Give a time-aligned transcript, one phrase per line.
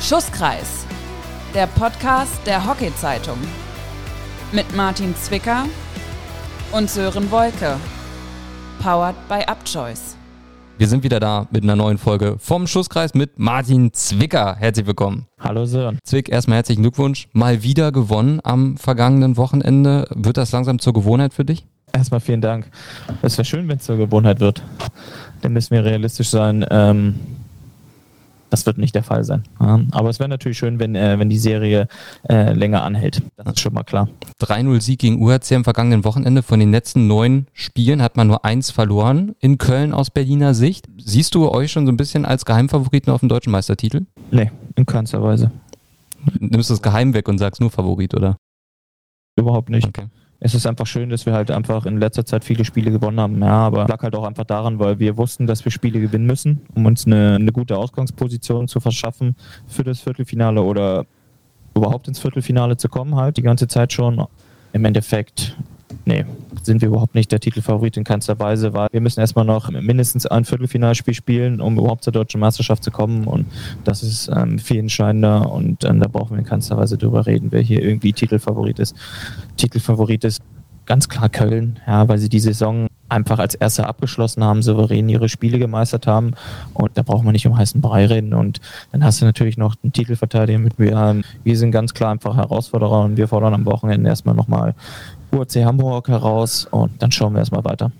[0.00, 0.86] Schusskreis,
[1.54, 3.38] der Podcast der Hockey-Zeitung.
[4.52, 5.64] Mit Martin Zwicker
[6.70, 7.76] und Sören Wolke.
[8.80, 10.16] Powered by Upchoice.
[10.78, 14.54] Wir sind wieder da mit einer neuen Folge vom Schusskreis mit Martin Zwicker.
[14.56, 15.26] Herzlich willkommen.
[15.40, 15.98] Hallo Sören.
[16.04, 17.28] Zwick, erstmal herzlichen Glückwunsch.
[17.32, 20.06] Mal wieder gewonnen am vergangenen Wochenende.
[20.14, 21.66] Wird das langsam zur Gewohnheit für dich?
[21.92, 22.70] Erstmal vielen Dank.
[23.22, 24.62] Es wäre schön, wenn es zur Gewohnheit wird.
[25.40, 26.64] Dann müssen wir realistisch sein.
[26.70, 27.18] Ähm,
[28.50, 29.42] das wird nicht der Fall sein.
[29.58, 31.88] Aber es wäre natürlich schön, wenn, äh, wenn die Serie
[32.28, 33.22] äh, länger anhält.
[33.36, 34.08] Das ist schon mal klar.
[34.40, 36.42] 3-0-Sieg gegen UHC am vergangenen Wochenende.
[36.42, 40.88] Von den letzten neun Spielen hat man nur eins verloren in Köln aus Berliner Sicht.
[40.98, 44.02] Siehst du euch schon so ein bisschen als Geheimfavoriten auf den deutschen Meistertitel?
[44.30, 45.50] Nee, in keinster Weise.
[46.38, 48.36] Nimmst du das Geheim weg und sagst nur Favorit, oder?
[49.36, 49.86] Überhaupt nicht.
[49.86, 50.06] Okay.
[50.38, 53.40] Es ist einfach schön, dass wir halt einfach in letzter Zeit viele Spiele gewonnen haben.
[53.40, 56.60] Ja, aber lag halt auch einfach daran, weil wir wussten, dass wir Spiele gewinnen müssen,
[56.74, 59.34] um uns eine, eine gute Ausgangsposition zu verschaffen
[59.66, 61.06] für das Viertelfinale oder
[61.74, 64.26] überhaupt ins Viertelfinale zu kommen, halt die ganze Zeit schon.
[64.72, 65.56] Im Endeffekt,
[66.04, 66.24] nee,
[66.62, 70.26] sind wir überhaupt nicht der Titelfavorit in keinster Weise, weil wir müssen erstmal noch mindestens
[70.26, 73.46] ein Viertelfinalspiel spielen, um überhaupt zur deutschen Meisterschaft zu kommen und
[73.84, 77.48] das ist ähm, viel entscheidender und ähm, da brauchen wir in keinster Weise drüber reden,
[77.50, 78.96] wer hier irgendwie Titelfavorit ist.
[79.56, 80.42] Titelfavorit ist
[80.86, 85.28] ganz klar Köln, ja, weil sie die Saison einfach als Erster abgeschlossen haben, souverän ihre
[85.28, 86.32] Spiele gemeistert haben
[86.74, 88.60] und da braucht man nicht um heißen Brei reden und
[88.92, 91.22] dann hast du natürlich noch einen Titelverteidiger mit mir.
[91.44, 94.74] Wir sind ganz klar einfach Herausforderer und wir fordern am Wochenende erstmal nochmal
[95.32, 97.92] UAC Hamburg heraus und dann schauen wir erstmal weiter.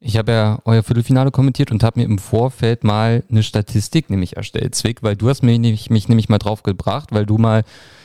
[0.00, 4.36] Ich habe ja euer Viertelfinale kommentiert und habe mir im Vorfeld mal eine Statistik nämlich
[4.36, 7.62] erstellt, Zwick, weil du hast mich, nämlich- mich nämlich mal drauf gebracht, weil du mal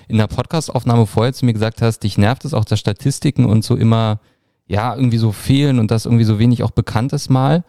[0.08, 3.64] in der Podcastaufnahme vorher zu mir gesagt hast, dich nervt es auch, dass Statistiken und
[3.64, 4.20] so immer,
[4.68, 7.64] ja, irgendwie so fehlen und dass irgendwie so wenig auch bekannt ist mal.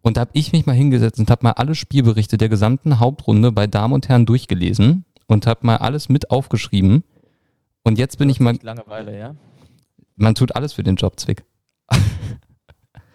[0.00, 3.52] Und da habe ich mich mal hingesetzt und habe mal alle Spielberichte der gesamten Hauptrunde
[3.52, 7.04] bei Damen und Herren durchgelesen und habe mal alles mit aufgeschrieben.
[7.82, 9.34] Und jetzt bin ich mal, Langeweile, ja?
[10.16, 11.44] Man tut alles für den Job, Zwick.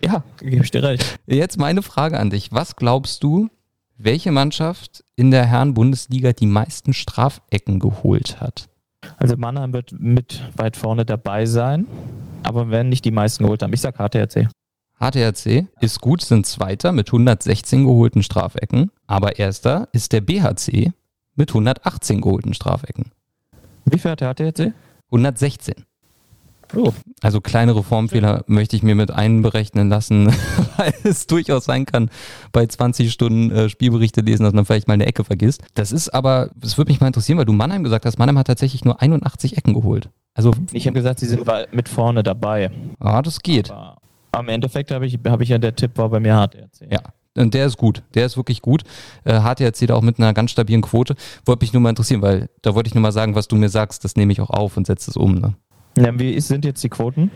[0.04, 1.20] Ja, gebe ich dir recht.
[1.28, 2.52] Jetzt meine Frage an dich.
[2.52, 3.50] Was glaubst du,
[3.98, 8.68] welche Mannschaft in der Herren-Bundesliga die meisten Strafecken geholt hat?
[9.18, 11.86] Also Mannheim wird mit weit vorne dabei sein,
[12.42, 13.74] aber werden nicht die meisten geholt haben.
[13.74, 14.50] Ich sag HTRC.
[15.00, 20.94] HTRC ist gut, sind Zweiter mit 116 geholten Strafecken, aber Erster ist der BHC
[21.36, 23.12] mit 118 geholten Strafecken.
[23.86, 24.74] Wie viel hat der HTRC?
[25.08, 25.76] 116.
[26.76, 30.28] Oh, Also kleinere Formfehler möchte ich mir mit einberechnen lassen,
[30.78, 32.10] weil es durchaus sein kann,
[32.52, 35.64] bei 20 Stunden äh, Spielberichte lesen, dass man vielleicht mal eine Ecke vergisst.
[35.74, 38.48] Das ist aber, es würde mich mal interessieren, weil du Mannheim gesagt hast, Mannheim hat
[38.48, 40.10] tatsächlich nur 81 Ecken geholt.
[40.34, 42.72] Also, ich habe gesagt, sie sind mit vorne dabei.
[43.00, 43.70] ah, das geht.
[43.70, 43.98] Aber
[44.32, 46.92] am Endeffekt habe ich, hab ich ja, der Tipp war bei mir HTRC.
[46.92, 47.00] Ja.
[47.38, 48.04] Und der ist gut.
[48.14, 48.84] Der ist wirklich gut.
[49.24, 51.16] Äh, HTRC da auch mit einer ganz stabilen Quote.
[51.46, 53.70] Wollte mich nur mal interessieren, weil da wollte ich nur mal sagen, was du mir
[53.70, 55.36] sagst, das nehme ich auch auf und setze es um.
[55.36, 55.56] Ne?
[55.98, 57.32] Ja, wie sind jetzt die Quoten?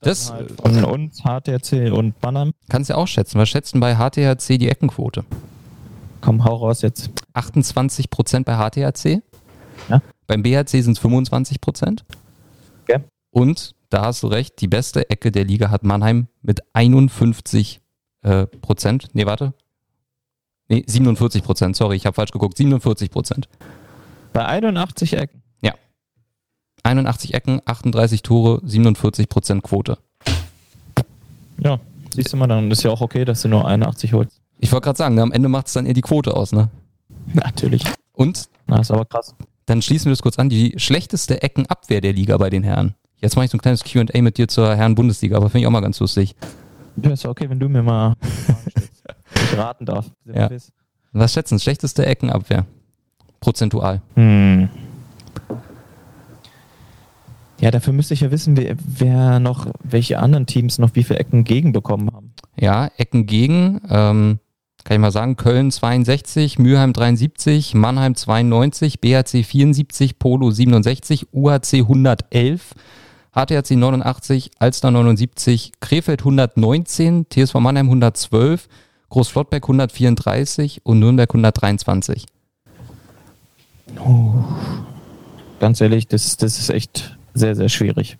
[0.00, 2.52] Das Halt von uns, HTRC und Mannheim.
[2.68, 3.38] kannst du ja auch schätzen.
[3.38, 5.24] Was schätzen bei HTRC die Eckenquote?
[6.20, 7.10] Komm, hau raus jetzt.
[7.34, 9.22] 28 Prozent bei HTRC.
[9.88, 10.02] Ja.
[10.26, 12.04] Beim BHC sind es 25 Prozent.
[12.84, 13.02] Okay.
[13.30, 17.80] Und da hast du recht, die beste Ecke der Liga hat Mannheim mit 51
[18.22, 19.08] äh, Prozent.
[19.14, 19.54] Nee, warte.
[20.68, 21.76] Nee, 47 Prozent.
[21.76, 22.56] Sorry, ich habe falsch geguckt.
[22.56, 23.48] 47 Prozent.
[24.32, 25.42] Bei 81 Ecken.
[26.88, 29.98] 81 Ecken, 38 Tore, 47 Prozent Quote.
[31.58, 31.78] Ja,
[32.14, 34.40] siehst du mal, dann ist ja auch okay, dass du nur 81 holst.
[34.58, 36.68] Ich wollte gerade sagen, ne, am Ende macht es dann eher die Quote aus, ne?
[37.34, 37.84] Natürlich.
[38.12, 39.34] Und Na, ist aber krass.
[39.66, 42.94] dann schließen wir das kurz an, die schlechteste Eckenabwehr der Liga bei den Herren.
[43.20, 45.72] Jetzt mache ich so ein kleines Q&A mit dir zur Herren-Bundesliga, aber finde ich auch
[45.72, 46.36] mal ganz lustig.
[47.02, 48.14] Ja, ist okay, wenn du mir mal
[49.56, 50.06] raten darf.
[50.24, 50.48] Ja.
[51.12, 51.58] Was schätzen?
[51.58, 52.64] Schlechteste Eckenabwehr?
[53.40, 54.00] Prozentual.
[54.14, 54.68] Hm.
[57.60, 61.18] Ja, dafür müsste ich ja wissen, wer, wer noch, welche anderen Teams noch wie viele
[61.18, 62.32] Ecken gegenbekommen haben.
[62.56, 64.38] Ja, Ecken gegen, ähm,
[64.84, 71.80] kann ich mal sagen, Köln 62, Mülheim 73, Mannheim 92, BHC 74, Polo 67, UHC
[71.80, 72.74] 111,
[73.34, 78.68] HTHC 89, Alster 79, Krefeld 119, TSV Mannheim 112,
[79.10, 82.26] Großflottbeck 134 und Nürnberg 123.
[85.58, 88.18] Ganz ehrlich, das, das ist echt sehr, sehr schwierig.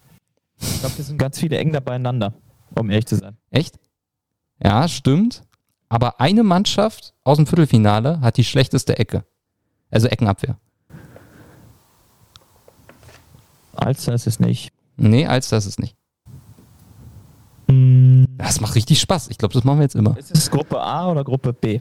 [0.61, 2.33] Ich glaube, das sind ganz viele eng beieinander,
[2.75, 3.37] um ehrlich zu sein.
[3.51, 3.79] Echt?
[4.63, 5.43] Ja, stimmt.
[5.89, 9.25] Aber eine Mannschaft aus dem Viertelfinale hat die schlechteste Ecke.
[9.91, 10.59] Also Eckenabwehr.
[13.75, 14.73] Alster ist es nicht.
[14.97, 15.97] Nee, als das ist nicht.
[17.69, 19.29] Hm, Das macht richtig Spaß.
[19.29, 20.17] Ich glaube, das machen wir jetzt immer.
[20.19, 21.81] ist es Gruppe A oder Gruppe B?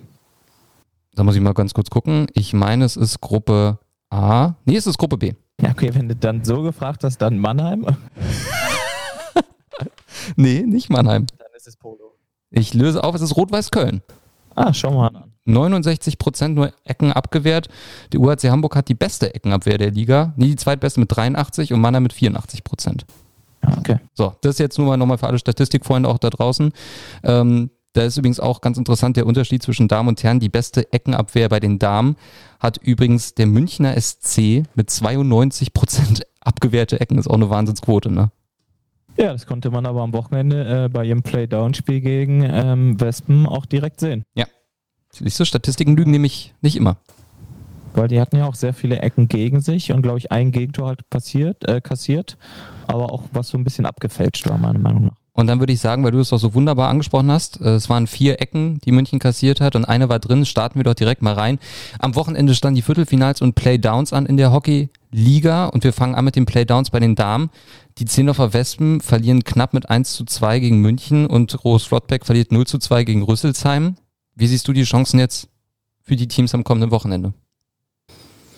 [1.16, 2.28] Da muss ich mal ganz kurz gucken.
[2.33, 3.80] Ich meine, es ist Gruppe
[4.10, 4.54] A.
[4.66, 5.33] Nee, es ist Gruppe B.
[5.59, 7.86] Ja, okay, wenn du dann so gefragt hast, dann Mannheim.
[10.36, 11.25] Nee, nicht Mannheim.
[11.38, 12.15] Dann ist es Polo.
[12.50, 14.01] Ich löse auf, es ist Rot-Weiß Köln.
[14.56, 15.33] Ah, schau mal an.
[15.45, 17.69] 69 Prozent nur Ecken abgewehrt.
[18.12, 20.33] Die UHC Hamburg hat die beste Eckenabwehr der Liga.
[20.36, 23.06] Nie die zweitbeste mit 83 und Mannheim mit 84 Prozent.
[23.80, 24.00] Okay.
[24.13, 26.74] So, das ist jetzt nur mal nochmal für alle Statistikfreunde auch da draußen.
[27.24, 30.39] Ähm, da ist übrigens auch ganz interessant der Unterschied zwischen Damen und Herren.
[30.39, 32.15] Die beste Eckenabwehr bei den Damen
[32.59, 37.17] hat übrigens der Münchner SC mit 92 Prozent abgewehrte Ecken.
[37.17, 38.31] Ist auch eine Wahnsinnsquote, ne?
[39.17, 43.65] Ja, das konnte man aber am Wochenende äh, bei ihrem Play-Down-Spiel gegen ähm, Wespen auch
[43.65, 44.23] direkt sehen.
[45.11, 46.97] Siehst du, Statistiken lügen nämlich nicht immer.
[47.95, 50.89] Weil die hatten ja auch sehr viele Ecken gegen sich und glaube ich ein Gegentor
[50.89, 52.38] halt passiert, äh, kassiert,
[52.85, 55.17] aber auch was so ein bisschen abgefälscht war, meiner Meinung nach.
[55.38, 57.89] Und dann würde ich sagen, weil du es doch so wunderbar angesprochen hast, äh, es
[57.89, 61.22] waren vier Ecken, die München kassiert hat und eine war drin, starten wir doch direkt
[61.22, 61.60] mal rein.
[62.00, 66.25] Am Wochenende standen die Viertelfinals und Playdowns an in der Hockey-Liga und wir fangen an
[66.25, 67.51] mit den Playdowns bei den Damen.
[68.00, 72.51] Die Zehndorfer Wespen verlieren knapp mit 1 zu 2 gegen München und Groß Flottbeck verliert
[72.51, 73.95] 0 zu 2 gegen Rüsselsheim.
[74.33, 75.50] Wie siehst du die Chancen jetzt
[76.01, 77.33] für die Teams am kommenden Wochenende?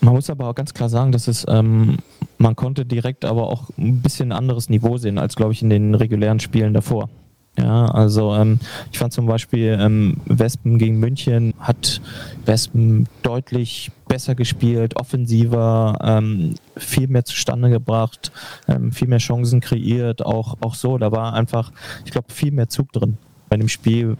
[0.00, 1.98] Man muss aber auch ganz klar sagen, dass es, ähm,
[2.40, 5.94] man konnte direkt aber auch ein bisschen anderes Niveau sehen, als glaube ich in den
[5.94, 7.10] regulären Spielen davor.
[7.58, 8.60] Ja, also ähm,
[8.92, 12.00] ich fand zum Beispiel ähm, Wespen gegen München hat
[12.46, 18.32] Wespen deutlich besser gespielt, offensiver, ähm, viel mehr zustande gebracht,
[18.68, 20.96] ähm, viel mehr Chancen kreiert, auch, auch so.
[20.96, 21.72] Da war einfach,
[22.06, 23.18] ich glaube, viel mehr Zug drin.
[23.50, 24.16] Bei dem Spiel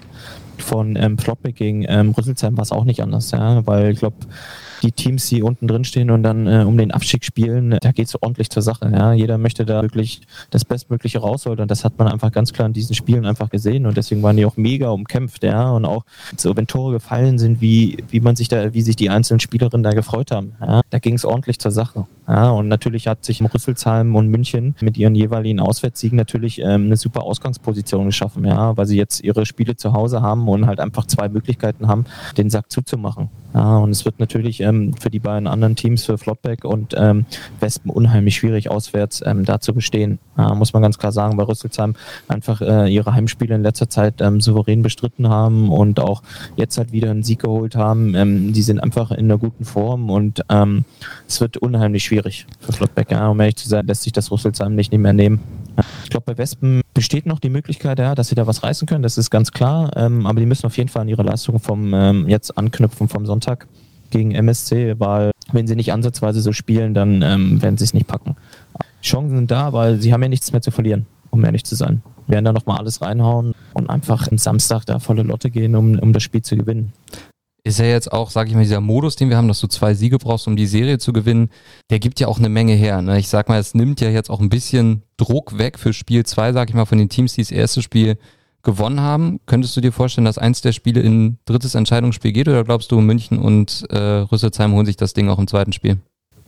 [0.59, 4.17] von ähm, Flottbeck gegen ähm, Rüsselsheim war es auch nicht anders, ja, weil ich glaube,
[4.83, 8.09] die Teams, die unten drin stehen und dann äh, um den Abstieg spielen, da geht
[8.09, 8.91] es ordentlich zur Sache.
[8.93, 9.13] Ja.
[9.13, 12.73] Jeder möchte da wirklich das Bestmögliche rausholen und das hat man einfach ganz klar in
[12.73, 15.71] diesen Spielen einfach gesehen und deswegen waren die auch mega umkämpft, ja.
[15.71, 16.05] Und auch
[16.37, 19.83] so, wenn Tore gefallen sind, wie, wie man sich da, wie sich die einzelnen Spielerinnen
[19.83, 20.53] da gefreut haben.
[20.61, 20.81] Ja.
[20.91, 22.07] Da ging es ordentlich zur Sache.
[22.31, 22.51] Ja.
[22.51, 27.25] Und natürlich hat sich Rüsselsheim und München mit ihren jeweiligen Auswärtssiegen natürlich ähm, eine super
[27.25, 31.29] Ausgangsposition geschaffen, ja, weil sie jetzt ihre Spiele zu Hause haben und halt einfach zwei
[31.29, 32.05] Möglichkeiten haben,
[32.37, 33.31] den Sack zuzumachen.
[33.53, 37.27] Ja, und es wird natürlich ähm, für die beiden anderen Teams, für Flottbeck und ähm,
[37.59, 40.21] Wespen, unheimlich schwierig, auswärts ähm, da zu bestehen.
[40.39, 41.97] Ja, muss man ganz klar sagen, weil Rüsselsheim
[42.29, 46.23] einfach äh, ihre Heimspiele in letzter Zeit ähm, souverän bestritten haben und auch
[46.55, 48.15] jetzt halt wieder einen Sieg geholt haben.
[48.15, 50.85] Ähm, die sind einfach in einer guten Form und ähm,
[51.27, 52.20] es wird unheimlich schwierig
[52.61, 53.11] für Flottbeck.
[53.11, 55.41] Ja, um ehrlich zu sein, lässt sich das Rüsselsheim nicht mehr nehmen.
[56.05, 59.03] Ich glaube, bei Wespen besteht noch die Möglichkeit, ja, dass sie da was reißen können,
[59.03, 59.91] das ist ganz klar.
[59.97, 63.27] Ähm, aber die müssen auf jeden Fall an ihre Leistung vom ähm, jetzt anknüpfen vom
[63.27, 63.67] Sonntag
[64.11, 68.07] gegen MSC, weil wenn sie nicht ansatzweise so spielen, dann ähm, werden sie es nicht
[68.07, 68.37] packen.
[69.03, 72.03] Chancen sind da, weil sie haben ja nichts mehr zu verlieren, um ehrlich zu sein.
[72.27, 75.99] Wir werden da nochmal alles reinhauen und einfach am Samstag da volle Lotte gehen, um,
[75.99, 76.93] um das Spiel zu gewinnen
[77.65, 79.95] ist ja jetzt auch, sage ich mal, dieser Modus, den wir haben, dass du zwei
[79.95, 81.51] Siege brauchst, um die Serie zu gewinnen,
[81.91, 83.03] der gibt ja auch eine Menge her.
[83.03, 83.19] Ne?
[83.19, 86.53] Ich sag mal, es nimmt ja jetzt auch ein bisschen Druck weg für Spiel zwei,
[86.53, 88.19] sag ich mal, von den Teams, die das erste Spiel
[88.63, 89.41] gewonnen haben.
[89.47, 92.93] Könntest du dir vorstellen, dass eins der Spiele in ein drittes Entscheidungsspiel geht oder glaubst
[92.93, 95.99] du, München und äh, Rüsselsheim holen sich das Ding auch im zweiten Spiel?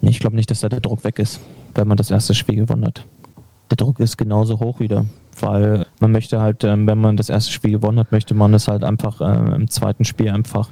[0.00, 1.40] Ich glaube nicht, dass da der Druck weg ist,
[1.74, 3.04] wenn man das erste Spiel gewonnen hat.
[3.70, 5.06] Der Druck ist genauso hoch wieder
[5.40, 8.68] weil man möchte halt, ähm, wenn man das erste Spiel gewonnen hat, möchte man es
[8.68, 10.68] halt einfach äh, im zweiten Spiel einfach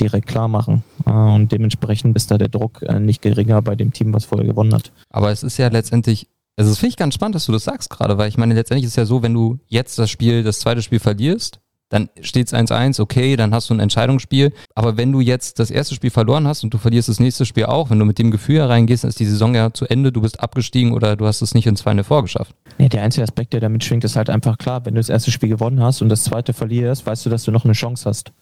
[0.00, 0.84] direkt klar machen.
[1.06, 4.46] Äh, und dementsprechend ist da der Druck äh, nicht geringer bei dem Team, was vorher
[4.46, 4.92] gewonnen hat.
[5.10, 7.90] Aber es ist ja letztendlich, also das finde ich ganz spannend, dass du das sagst
[7.90, 10.60] gerade, weil ich meine, letztendlich ist es ja so, wenn du jetzt das Spiel, das
[10.60, 11.60] zweite Spiel verlierst,
[11.94, 14.52] dann steht es 1-1, okay, dann hast du ein Entscheidungsspiel.
[14.74, 17.66] Aber wenn du jetzt das erste Spiel verloren hast und du verlierst das nächste Spiel
[17.66, 20.20] auch, wenn du mit dem Gefühl hereingehst, dann ist die Saison ja zu Ende, du
[20.20, 22.54] bist abgestiegen oder du hast es nicht ins Final vorgeschafft.
[22.78, 25.30] Ja, der einzige Aspekt, der damit schwingt, ist halt einfach klar, wenn du das erste
[25.30, 28.32] Spiel gewonnen hast und das zweite verlierst, weißt du, dass du noch eine Chance hast.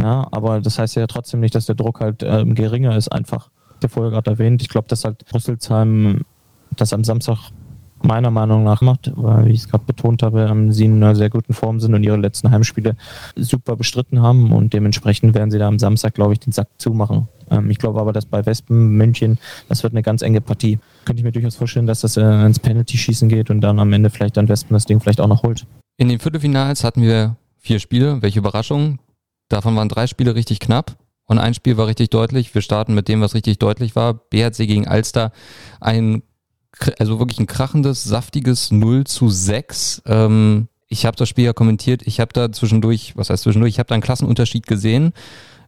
[0.00, 3.50] Ja, aber das heißt ja trotzdem nicht, dass der Druck halt ähm, geringer ist einfach.
[3.78, 6.22] Ich habe vorher gerade erwähnt, ich glaube, dass halt Rüsselsheim
[6.76, 7.50] das am Samstag
[8.02, 11.14] meiner Meinung nach macht, weil, wie ich es gerade betont habe, ähm, sie in einer
[11.14, 12.96] sehr guten Form sind und ihre letzten Heimspiele
[13.36, 17.28] super bestritten haben und dementsprechend werden sie da am Samstag, glaube ich, den Sack zumachen.
[17.50, 19.38] Ähm, ich glaube aber, dass bei Wespen München,
[19.68, 20.78] das wird eine ganz enge Partie.
[21.04, 24.10] Könnte ich mir durchaus vorstellen, dass das äh, ins Penalty-Schießen geht und dann am Ende
[24.10, 25.66] vielleicht dann Wespen das Ding vielleicht auch noch holt.
[25.98, 28.22] In den Viertelfinals hatten wir vier Spiele.
[28.22, 28.98] Welche Überraschung.
[29.50, 30.96] Davon waren drei Spiele richtig knapp.
[31.26, 32.54] Und ein Spiel war richtig deutlich.
[32.54, 34.14] Wir starten mit dem, was richtig deutlich war.
[34.14, 35.32] BHC gegen Alster.
[35.80, 36.22] Ein
[36.98, 40.02] also wirklich ein krachendes, saftiges 0 zu 6.
[40.06, 43.78] Ähm, ich habe das Spiel ja kommentiert, ich habe da zwischendurch, was heißt zwischendurch, ich
[43.78, 45.12] habe da einen Klassenunterschied gesehen.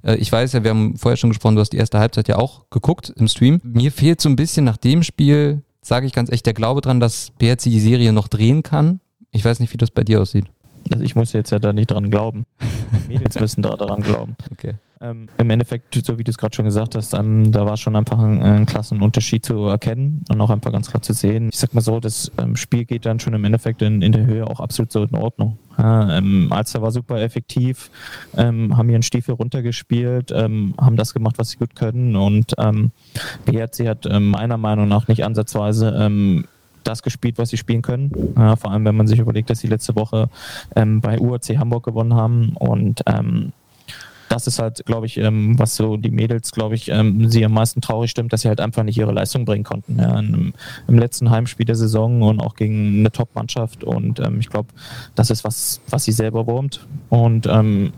[0.03, 2.37] Äh, ich weiß ja, wir haben vorher schon gesprochen, du hast die erste Halbzeit ja
[2.37, 3.61] auch geguckt im Stream.
[3.63, 7.01] Mir fehlt so ein bisschen nach dem Spiel, sage ich ganz echt, der Glaube dran,
[7.01, 9.01] dass BRC die Serie noch drehen kann.
[9.31, 10.47] Ich weiß nicht, wie das bei dir aussieht.
[10.91, 12.47] Also ich muss jetzt ja da nicht dran glauben.
[13.09, 14.37] Die Mädels müssen da daran glauben.
[14.51, 14.75] Okay.
[15.03, 17.97] ähm, im Endeffekt, so wie du es gerade schon gesagt hast, ähm, da war schon
[17.97, 21.51] einfach ein, ein Klassenunterschied zu erkennen und auch einfach ganz klar zu sehen.
[21.53, 24.25] Ich sag mal so, das ähm, Spiel geht dann schon im Endeffekt in, in der
[24.27, 25.59] Höhe auch absolut so in Ordnung.
[25.77, 27.91] Ja, ähm, Alster war super effektiv,
[28.37, 32.55] ähm, haben ihren Stiefel runtergespielt, ähm, haben das gemacht, was sie gut können und
[33.45, 35.97] BRC hat ähm, meiner Meinung nach nicht ansatzweise
[36.85, 38.13] das gespielt, was sie spielen können.
[38.37, 40.29] Ja, vor allem, wenn man sich überlegt, dass sie letzte Woche
[40.77, 43.53] ähm, bei UAC Hamburg gewonnen haben und ähm,
[44.33, 47.53] das ist halt, glaube ich, ähm, was so die Mädels, glaube ich, ähm, sie am
[47.53, 49.99] meisten traurig stimmt, dass sie halt einfach nicht ihre Leistung bringen konnten.
[49.99, 50.55] Ja, im,
[50.89, 53.85] Im letzten Heimspiel der Saison und auch gegen eine Top-Mannschaft.
[53.85, 54.71] Und ähm, ich glaube,
[55.15, 56.87] das ist was, was sie selber wurmt.
[57.11, 57.93] Und ähm,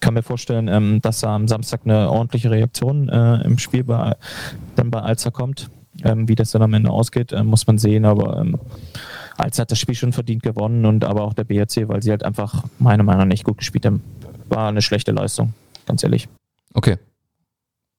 [0.00, 4.14] kann mir vorstellen, dass da am Samstag eine ordentliche Reaktion äh, im Spiel bei,
[4.76, 5.70] dann bei Alzer kommt.
[6.04, 8.58] Ähm, wie das dann am Ende ausgeht, äh, muss man sehen, aber ähm,
[9.36, 12.22] Alzer hat das Spiel schon verdient gewonnen und aber auch der BRC, weil sie halt
[12.22, 14.02] einfach meiner Meinung nach nicht gut gespielt haben
[14.48, 15.52] war eine schlechte Leistung,
[15.86, 16.28] ganz ehrlich.
[16.74, 16.98] Okay.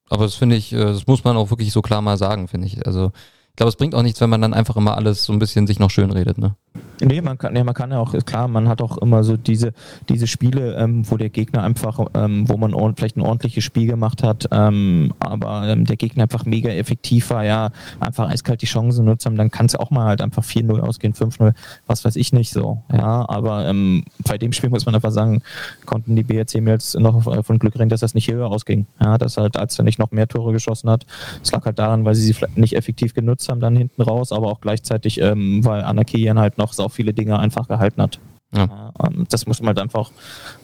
[0.10, 2.68] Aber das finde ich, äh, das muss man auch wirklich so klar mal sagen, finde
[2.68, 2.86] ich.
[2.86, 3.12] Also
[3.58, 5.80] glaube, es bringt auch nichts, wenn man dann einfach immer alles so ein bisschen sich
[5.80, 6.56] noch schön redet, ne?
[7.02, 9.74] Nee, man kann, nee, man kann ja auch, klar, man hat auch immer so diese,
[10.10, 14.24] diese Spiele, ähm, wo der Gegner einfach, ähm, wo man vielleicht ein ordentliches Spiel gemacht
[14.24, 19.06] hat, ähm, aber ähm, der Gegner einfach mega effektiv war, ja, einfach eiskalt die Chancen
[19.06, 21.54] nutzt dann kann es auch mal halt einfach 4-0 ausgehen, 5-0,
[21.88, 25.42] was weiß ich nicht so, ja, aber ähm, bei dem Spiel muss man einfach sagen,
[25.86, 28.86] konnten die BRC mir jetzt noch äh, von Glück reden, dass das nicht höher ausging,
[29.02, 31.06] ja, dass halt, als er nicht noch mehr Tore geschossen hat,
[31.42, 34.32] es lag halt daran, weil sie sie vielleicht nicht effektiv genutzt haben dann hinten raus,
[34.32, 38.20] aber auch gleichzeitig, ähm, weil Anakian halt noch so viele Dinge einfach gehalten hat.
[38.56, 38.94] Ja.
[39.30, 40.12] Das muss man halt einfach,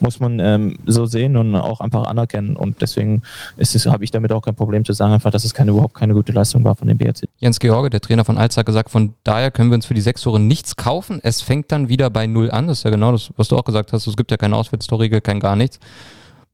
[0.00, 2.56] muss man ähm, so sehen und auch einfach anerkennen.
[2.56, 3.22] Und deswegen
[3.58, 6.32] habe ich damit auch kein Problem zu sagen, einfach, dass es keine, überhaupt keine gute
[6.32, 7.28] Leistung war von dem BRC.
[7.38, 10.00] Jens George, der Trainer von Alz, hat gesagt, von daher können wir uns für die
[10.00, 11.20] sechs Tore nichts kaufen.
[11.22, 12.68] Es fängt dann wieder bei Null an.
[12.68, 14.06] Das ist ja genau das, was du auch gesagt hast.
[14.06, 15.78] Es gibt ja keine Auswärtstorregel, kein gar nichts.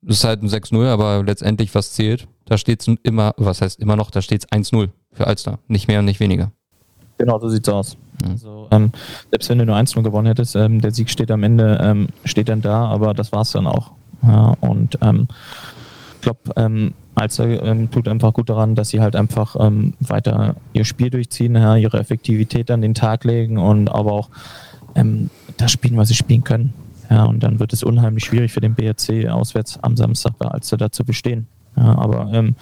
[0.03, 3.79] Das ist halt ein 6-0, aber letztendlich, was zählt, da steht es immer, was heißt
[3.81, 5.59] immer noch, da steht es 1-0 für Alster.
[5.69, 6.53] Nicht mehr und nicht weniger.
[7.19, 7.97] Genau, so sieht's aus.
[8.29, 8.93] Also, ähm,
[9.31, 12.49] selbst wenn du nur 1-0 gewonnen hättest, ähm, der Sieg steht am Ende, ähm, steht
[12.49, 13.93] dann da, aber das war's dann auch.
[14.23, 15.29] Ja, und ähm,
[16.17, 20.85] ich glaube, ähm, Alster ähm, tut einfach gut daran, dass sie halt einfach weiter ihr
[20.85, 24.31] Spiel durchziehen, ja, ihre Effektivität an den Tag legen und aber auch
[25.57, 26.73] das spielen, was sie spielen können.
[27.11, 30.77] Ja, und dann wird es unheimlich schwierig für den BRC auswärts am Samstag bei Alster
[30.77, 31.49] da zu bestehen.
[31.77, 32.55] Ja, aber ähm,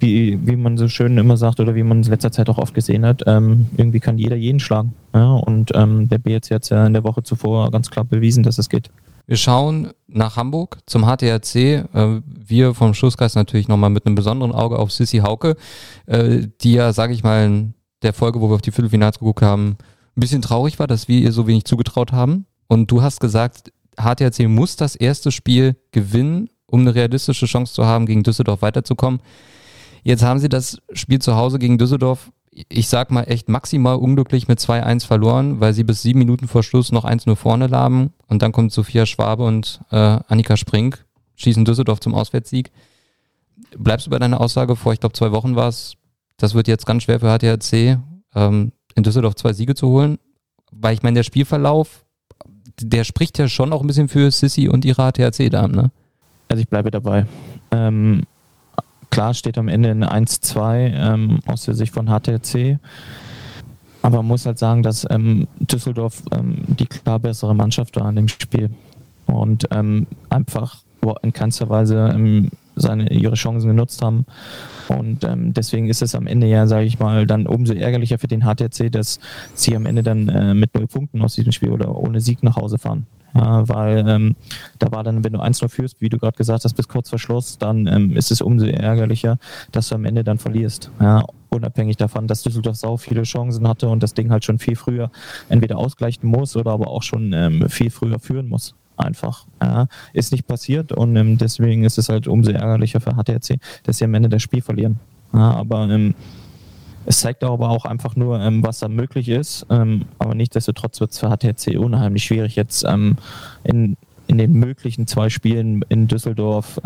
[0.00, 2.74] wie, wie man so schön immer sagt oder wie man es letzter Zeit auch oft
[2.74, 4.94] gesehen hat, ähm, irgendwie kann jeder jeden schlagen.
[5.14, 5.32] Ja?
[5.34, 8.58] Und ähm, der BRC hat es ja in der Woche zuvor ganz klar bewiesen, dass
[8.58, 8.90] es geht.
[9.26, 11.54] Wir schauen nach Hamburg zum HTRC.
[11.54, 15.56] Äh, wir vom Schusskreis natürlich nochmal mit einem besonderen Auge auf Sissy Hauke,
[16.06, 19.42] äh, die ja, sage ich mal, in der Folge, wo wir auf die Viertelfinals geguckt
[19.42, 19.76] haben,
[20.16, 22.46] ein bisschen traurig war, dass wir ihr so wenig zugetraut haben.
[22.66, 27.84] Und du hast gesagt, HTRC muss das erste Spiel gewinnen, um eine realistische Chance zu
[27.86, 29.20] haben, gegen Düsseldorf weiterzukommen.
[30.02, 32.30] Jetzt haben sie das Spiel zu Hause gegen Düsseldorf,
[32.68, 36.62] ich sag mal echt maximal unglücklich mit 2-1 verloren, weil sie bis sieben Minuten vor
[36.62, 41.04] Schluss noch 1-0 vorne lagen und dann kommt Sophia Schwabe und äh, Annika Sprink,
[41.36, 42.70] schießen Düsseldorf zum Auswärtssieg.
[43.78, 45.94] Bleibst du bei deiner Aussage vor, ich glaube zwei Wochen war es,
[46.38, 47.98] das wird jetzt ganz schwer für HTHC,
[48.34, 50.18] ähm, in Düsseldorf zwei Siege zu holen,
[50.72, 52.04] weil ich meine, der Spielverlauf,
[52.80, 55.90] der spricht ja schon auch ein bisschen für Sissy und ihre HTHC-Damen, ne?
[56.48, 57.26] Also ich bleibe dabei.
[57.70, 58.22] Ähm,
[59.10, 62.78] Klar steht am Ende eine 1-2 ähm, aus der Sicht von HTC.
[64.02, 68.16] Aber man muss halt sagen, dass ähm, Düsseldorf ähm, die klar bessere Mannschaft war an
[68.16, 68.70] dem Spiel.
[69.26, 70.82] Und ähm, einfach
[71.22, 72.50] in keinster Weise ähm,
[72.80, 74.26] seine, ihre Chancen genutzt haben.
[74.88, 78.28] Und ähm, deswegen ist es am Ende ja, sage ich mal, dann umso ärgerlicher für
[78.28, 79.20] den HTC, dass
[79.54, 82.56] sie am Ende dann äh, mit null Punkten aus diesem Spiel oder ohne Sieg nach
[82.56, 83.06] Hause fahren.
[83.34, 84.36] Ja, weil ähm,
[84.78, 87.18] da war dann, wenn du 1-0 führst, wie du gerade gesagt hast, bis kurz vor
[87.18, 89.38] Schluss, dann ähm, ist es umso ärgerlicher,
[89.70, 90.90] dass du am Ende dann verlierst.
[91.00, 94.76] Ja, unabhängig davon, dass Düsseldorf sau viele Chancen hatte und das Ding halt schon viel
[94.76, 95.10] früher
[95.48, 98.74] entweder ausgleichen muss oder aber auch schon ähm, viel früher führen muss.
[99.00, 99.46] Einfach.
[99.62, 103.98] Ja, ist nicht passiert und ähm, deswegen ist es halt umso ärgerlicher für HTRC, dass
[103.98, 105.00] sie am Ende das Spiel verlieren.
[105.32, 106.14] Ja, aber ähm,
[107.06, 109.66] es zeigt aber auch einfach nur, ähm, was da möglich ist.
[109.70, 113.16] Ähm, aber nichtsdestotrotz wird es für HTC unheimlich schwierig, jetzt ähm,
[113.64, 116.78] in, in den möglichen zwei Spielen in Düsseldorf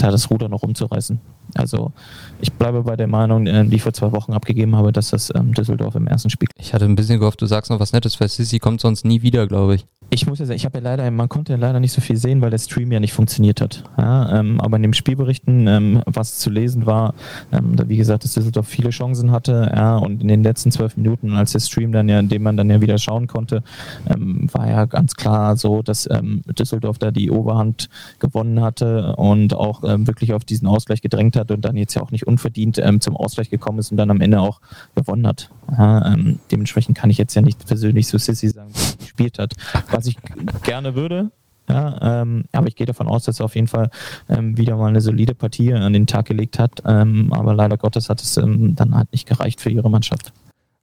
[0.00, 1.20] da das Ruder noch umzureißen.
[1.54, 1.92] Also
[2.40, 5.32] ich bleibe bei der Meinung, äh, die ich vor zwei Wochen abgegeben habe, dass das
[5.34, 6.48] ähm, Düsseldorf im ersten Spiel.
[6.56, 9.22] Ich hatte ein bisschen gehofft, du sagst noch was Nettes, weil Sissi kommt sonst nie
[9.22, 9.86] wieder, glaube ich.
[10.12, 12.16] Ich muss ja sagen, ich habe ja leider, man konnte ja leider nicht so viel
[12.16, 13.84] sehen, weil der Stream ja nicht funktioniert hat.
[13.96, 17.14] Ja, ähm, aber in den Spielberichten, ähm, was zu lesen war,
[17.52, 20.96] ähm, da, wie gesagt, dass Düsseldorf viele Chancen hatte, ja, und in den letzten zwölf
[20.96, 23.62] Minuten, als der Stream dann ja, in dem man dann ja wieder schauen konnte,
[24.08, 27.88] ähm, war ja ganz klar so, dass ähm, Düsseldorf da die Oberhand
[28.18, 32.02] gewonnen hatte und auch ähm, wirklich auf diesen Ausgleich gedrängt hat und dann jetzt ja
[32.02, 34.60] auch nicht unverdient zum Ausgleich gekommen ist und dann am Ende auch
[34.94, 35.50] gewonnen hat.
[35.76, 36.16] Ja,
[36.50, 39.54] dementsprechend kann ich jetzt ja nicht persönlich so Sissy sagen, wie gespielt hat.
[39.90, 40.16] Was ich
[40.62, 41.30] gerne würde.
[41.68, 43.90] Ja, ähm, aber ich gehe davon aus, dass er auf jeden Fall
[44.28, 46.82] ähm, wieder mal eine solide Partie an den Tag gelegt hat.
[46.84, 50.32] Ähm, aber leider Gottes hat es ähm, dann halt nicht gereicht für ihre Mannschaft.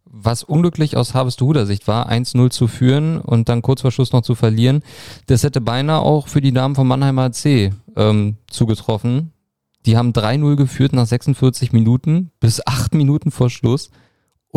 [0.06, 4.22] Was unglücklich aus Harvestehuder Sicht war, 1-0 zu führen und dann kurz vor Schluss noch
[4.22, 4.82] zu verlieren,
[5.28, 9.32] das hätte beinahe auch für die Damen vom Mannheimer AC ähm, zugetroffen.
[9.86, 13.92] Die haben 3-0 geführt nach 46 Minuten bis 8 Minuten vor Schluss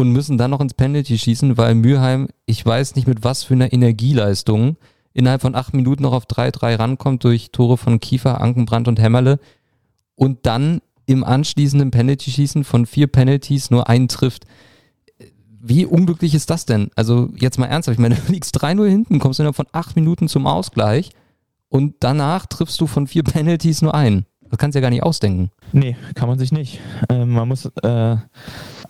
[0.01, 3.55] und müssen dann noch ins Penalty schießen, weil Mülheim, ich weiß nicht mit was für
[3.55, 4.77] einer Energieleistung,
[5.13, 9.39] innerhalb von acht Minuten noch auf 3-3 rankommt durch Tore von Kiefer, Ankenbrand und Hämmerle
[10.15, 14.47] und dann im anschließenden Penalty-Schießen von vier Penalties nur einen trifft.
[15.61, 16.91] Wie unglücklich ist das denn?
[16.95, 20.29] Also jetzt mal ernsthaft, ich meine, du liegst 3-0 hinten, kommst innerhalb von acht Minuten
[20.29, 21.11] zum Ausgleich
[21.69, 24.27] und danach triffst du von vier Penalties nur einen.
[24.49, 25.51] Das kannst du ja gar nicht ausdenken.
[25.73, 26.81] Nee, kann man sich nicht.
[27.09, 28.17] Äh, man muss äh,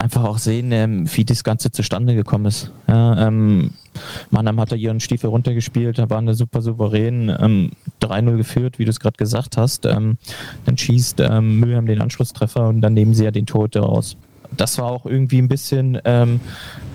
[0.01, 2.73] einfach auch sehen, ähm, wie das Ganze zustande gekommen ist.
[2.89, 3.71] Ja, ähm,
[4.31, 8.85] Mannheim hat da ihren Stiefel runtergespielt, da waren eine super souverän, ähm, 3-0 geführt, wie
[8.85, 9.87] du es gerade gesagt hast.
[9.87, 10.17] Ähm,
[10.65, 14.17] dann schießt ähm, Mülheim den Anschlusstreffer und dann nehmen sie ja den Tote raus
[14.57, 16.41] das war auch irgendwie ein bisschen ähm,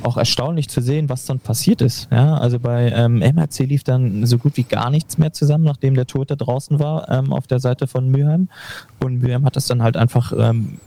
[0.04, 2.10] auch erstaunlich zu sehen, was dann passiert ist.
[2.12, 5.96] Ja, also bei ähm, MRC lief dann so gut wie gar nichts mehr zusammen, nachdem
[5.96, 8.50] der Tote draußen war ähm, auf der Seite von Mülheim.
[9.00, 10.80] Und Mülheim hat das dann halt einfach ähm,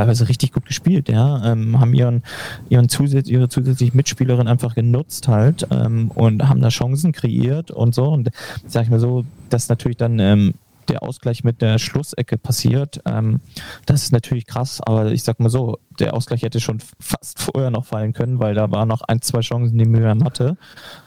[0.00, 2.22] teilweise richtig gut gespielt, ja, ähm, haben ihren,
[2.70, 7.94] ihren zusatz, ihre zusätzliche Mitspielerin einfach genutzt halt ähm, und haben da Chancen kreiert und
[7.94, 8.04] so.
[8.08, 8.30] Und
[8.66, 10.54] sag ich mal so, dass natürlich dann ähm,
[10.90, 13.00] der Ausgleich mit der Schlussecke passiert.
[13.06, 13.40] Ähm,
[13.86, 17.70] das ist natürlich krass, aber ich sag mal so, der Ausgleich hätte schon fast vorher
[17.70, 20.56] noch fallen können, weil da waren noch ein, zwei Chancen, die Mühlheim hatte.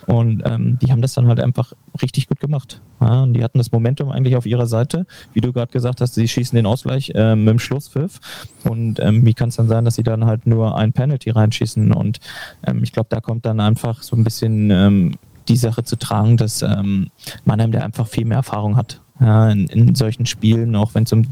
[0.05, 2.81] Und ähm, die haben das dann halt einfach richtig gut gemacht.
[3.01, 5.05] Ja, und die hatten das Momentum eigentlich auf ihrer Seite.
[5.33, 8.19] Wie du gerade gesagt hast, sie schießen den Ausgleich äh, mit dem Schlusspfiff.
[8.63, 11.91] Und ähm, wie kann es dann sein, dass sie dann halt nur ein Penalty reinschießen?
[11.93, 12.19] Und
[12.65, 15.15] ähm, ich glaube, da kommt dann einfach so ein bisschen ähm,
[15.47, 17.09] die Sache zu tragen, dass ähm,
[17.45, 21.13] Mannheim der einfach viel mehr Erfahrung hat ja, in, in, solchen Spielen, auch wenn es
[21.13, 21.27] um,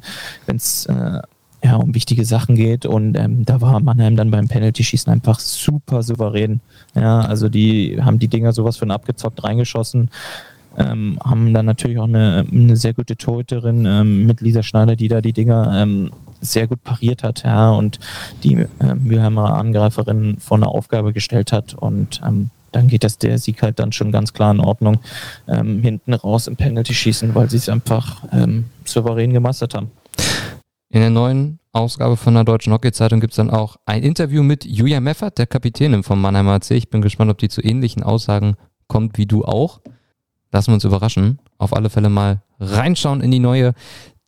[0.45, 1.21] wenn's, äh,
[1.63, 2.85] ja, um wichtige Sachen geht.
[2.85, 6.61] Und ähm, da war Mannheim dann beim Penalty-Schießen einfach super souverän.
[6.95, 10.09] Ja, also die haben die Dinger sowas von abgezockt reingeschossen.
[10.77, 15.09] Ähm, haben dann natürlich auch eine, eine sehr gute Torhüterin ähm, mit Lisa Schneider, die
[15.09, 17.99] da die Dinger ähm, sehr gut pariert hat, ja, und
[18.43, 23.37] die äh, Mülheimer Angreiferin vor eine Aufgabe gestellt hat und ähm, dann geht das der
[23.37, 24.99] Sieg halt dann schon ganz klar in Ordnung
[25.47, 29.91] ähm, hinten raus im Penalty schießen, weil sie es einfach ähm, souverän gemastert haben.
[30.89, 34.65] In der neuen Ausgabe von der Deutschen Hockey-Zeitung gibt es dann auch ein Interview mit
[34.65, 36.71] Julia Meffert, der Kapitänin vom Mannheimer AC.
[36.71, 38.55] Ich bin gespannt, ob die zu ähnlichen Aussagen
[38.87, 39.79] kommt wie du auch.
[40.51, 41.39] Lassen wir uns überraschen.
[41.57, 43.73] Auf alle Fälle mal reinschauen in die neue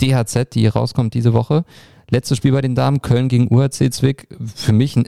[0.01, 1.65] DHZ, die rauskommt diese Woche.
[2.09, 4.27] Letztes Spiel bei den Damen, Köln gegen UHC Zwick.
[4.55, 5.05] Für mich ein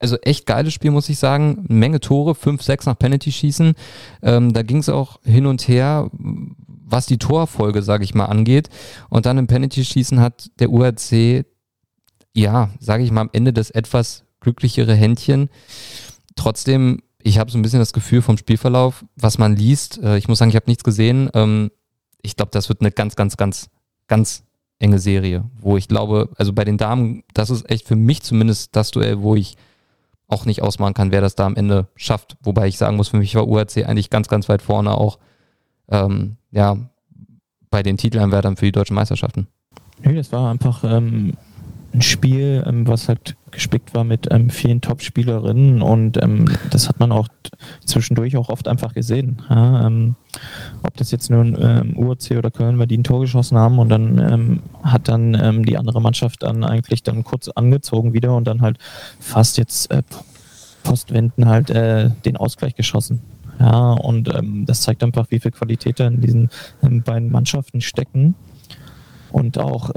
[0.00, 1.64] also echt geiles Spiel, muss ich sagen.
[1.68, 3.74] Menge Tore, 5, 6 nach Penalty schießen.
[4.22, 8.70] Ähm, da ging es auch hin und her, was die Torfolge, sage ich mal, angeht.
[9.10, 11.44] Und dann im Penalty schießen hat der URC,
[12.34, 15.50] ja, sage ich mal, am Ende das etwas glücklichere Händchen.
[16.34, 20.02] Trotzdem, ich habe so ein bisschen das Gefühl vom Spielverlauf, was man liest.
[20.02, 21.28] Äh, ich muss sagen, ich habe nichts gesehen.
[21.34, 21.70] Ähm,
[22.22, 23.68] ich glaube, das wird eine ganz, ganz, ganz,
[24.08, 24.44] ganz
[24.78, 28.74] enge Serie, wo ich glaube, also bei den Damen, das ist echt für mich zumindest
[28.74, 29.56] das Duell, wo ich
[30.30, 32.36] auch nicht ausmachen kann, wer das da am Ende schafft.
[32.42, 35.18] Wobei ich sagen muss, für mich war URC eigentlich ganz, ganz weit vorne auch
[35.90, 36.76] ähm, ja,
[37.70, 39.48] bei den Titelanwärtern für die deutschen Meisterschaften.
[40.02, 41.34] Nee, das war einfach ähm,
[41.92, 47.00] ein Spiel, ähm, was halt gespickt war mit ähm, vielen Top-Spielerinnen und ähm, das hat
[47.00, 47.28] man auch
[47.84, 49.42] zwischendurch auch oft einfach gesehen.
[49.48, 50.14] Ja, ähm,
[50.82, 53.88] ob das jetzt nur ein URC oder Köln war, die ein Tor geschossen haben und
[53.88, 58.46] dann ähm, hat dann ähm, die andere Mannschaft dann eigentlich dann kurz angezogen wieder und
[58.46, 58.78] dann halt
[59.18, 60.02] fast jetzt äh,
[60.84, 63.20] Postwenden halt äh, den Ausgleich geschossen.
[63.58, 66.50] Ja, und ähm, das zeigt einfach, wie viel Qualität da in diesen
[66.80, 68.34] beiden Mannschaften stecken
[69.32, 69.90] und auch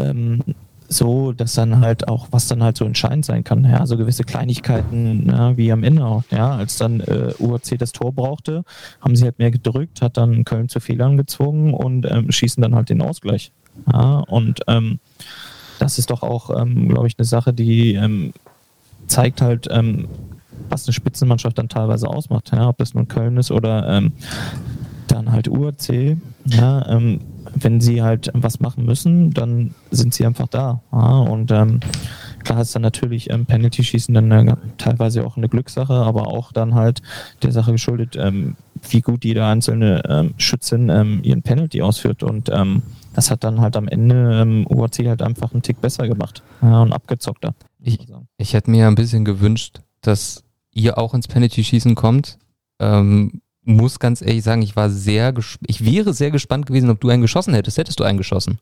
[0.93, 4.23] so, dass dann halt auch, was dann halt so entscheidend sein kann, ja, so gewisse
[4.23, 8.63] Kleinigkeiten, ja, wie am Ende auch, ja, als dann äh, UAC das Tor brauchte,
[9.01, 12.75] haben sie halt mehr gedrückt, hat dann Köln zu Fehlern gezwungen und ähm, schießen dann
[12.75, 13.51] halt den Ausgleich.
[13.91, 14.99] Ja, und ähm,
[15.79, 18.33] das ist doch auch, ähm, glaube ich, eine Sache, die ähm,
[19.07, 20.07] zeigt halt, ähm,
[20.69, 24.13] was eine Spitzenmannschaft dann teilweise ausmacht, ja, ob das nun Köln ist oder ähm,
[25.13, 27.21] dann halt UAC, ja, ähm,
[27.55, 30.81] wenn sie halt was machen müssen, dann sind sie einfach da.
[30.91, 31.79] Ja, und ähm,
[32.43, 36.73] klar ist dann natürlich ähm, Penalty-Schießen dann eine, teilweise auch eine Glückssache, aber auch dann
[36.73, 37.01] halt
[37.43, 38.55] der Sache geschuldet, ähm,
[38.89, 42.23] wie gut jeder einzelne ähm, Schützin ähm, ihren Penalty ausführt.
[42.23, 42.81] Und ähm,
[43.13, 46.81] das hat dann halt am Ende ähm, UAC halt einfach einen Tick besser gemacht ja,
[46.81, 47.53] und abgezockter.
[47.79, 47.99] Ich,
[48.37, 52.39] ich hätte mir ein bisschen gewünscht, dass ihr auch ins Penalty-Schießen kommt.
[52.79, 55.33] Ähm, muss ganz ehrlich sagen, ich war sehr,
[55.65, 57.77] ich wäre sehr gespannt gewesen, ob du einen geschossen hättest.
[57.77, 58.59] Hättest du einen geschossen?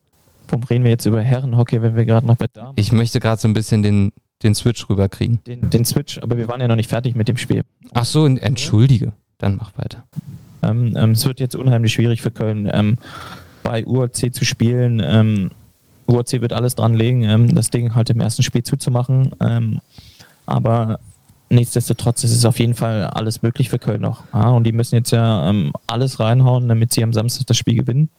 [0.48, 3.42] Warum reden wir jetzt über Herrenhockey, wenn wir gerade noch bei Damen Ich möchte gerade
[3.42, 4.12] so ein bisschen den,
[4.44, 5.40] den Switch rüberkriegen.
[5.46, 7.64] Den, den Switch, aber wir waren ja noch nicht fertig mit dem Spiel.
[7.94, 9.14] Ach so, entschuldige.
[9.38, 10.04] Dann mach weiter.
[10.62, 12.98] Ähm, ähm, es wird jetzt unheimlich schwierig für Köln, ähm,
[13.64, 15.02] bei UAC zu spielen.
[15.04, 15.52] Ähm,
[16.08, 19.32] UAC wird alles dran legen, ähm, das Ding halt im ersten Spiel zuzumachen.
[19.40, 19.80] Ähm,
[20.46, 21.00] aber
[21.52, 24.24] nichtsdestotrotz ist es auf jeden Fall alles möglich für Köln noch.
[24.34, 27.76] Ja, und die müssen jetzt ja ähm, alles reinhauen, damit sie am Samstag das Spiel
[27.76, 28.10] gewinnen.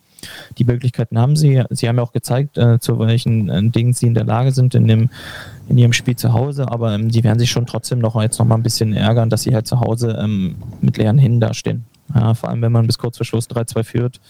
[0.58, 1.64] Die Möglichkeiten haben sie.
[1.70, 4.74] Sie haben ja auch gezeigt, äh, zu welchen äh, Dingen sie in der Lage sind
[4.74, 5.10] in, dem,
[5.68, 8.46] in ihrem Spiel zu Hause, aber ähm, die werden sich schon trotzdem noch jetzt noch
[8.46, 11.84] mal ein bisschen ärgern, dass sie halt zu Hause ähm, mit leeren Händen dastehen.
[12.14, 14.20] Ja, vor allem, wenn man bis kurz vor Schluss 3-2 führt,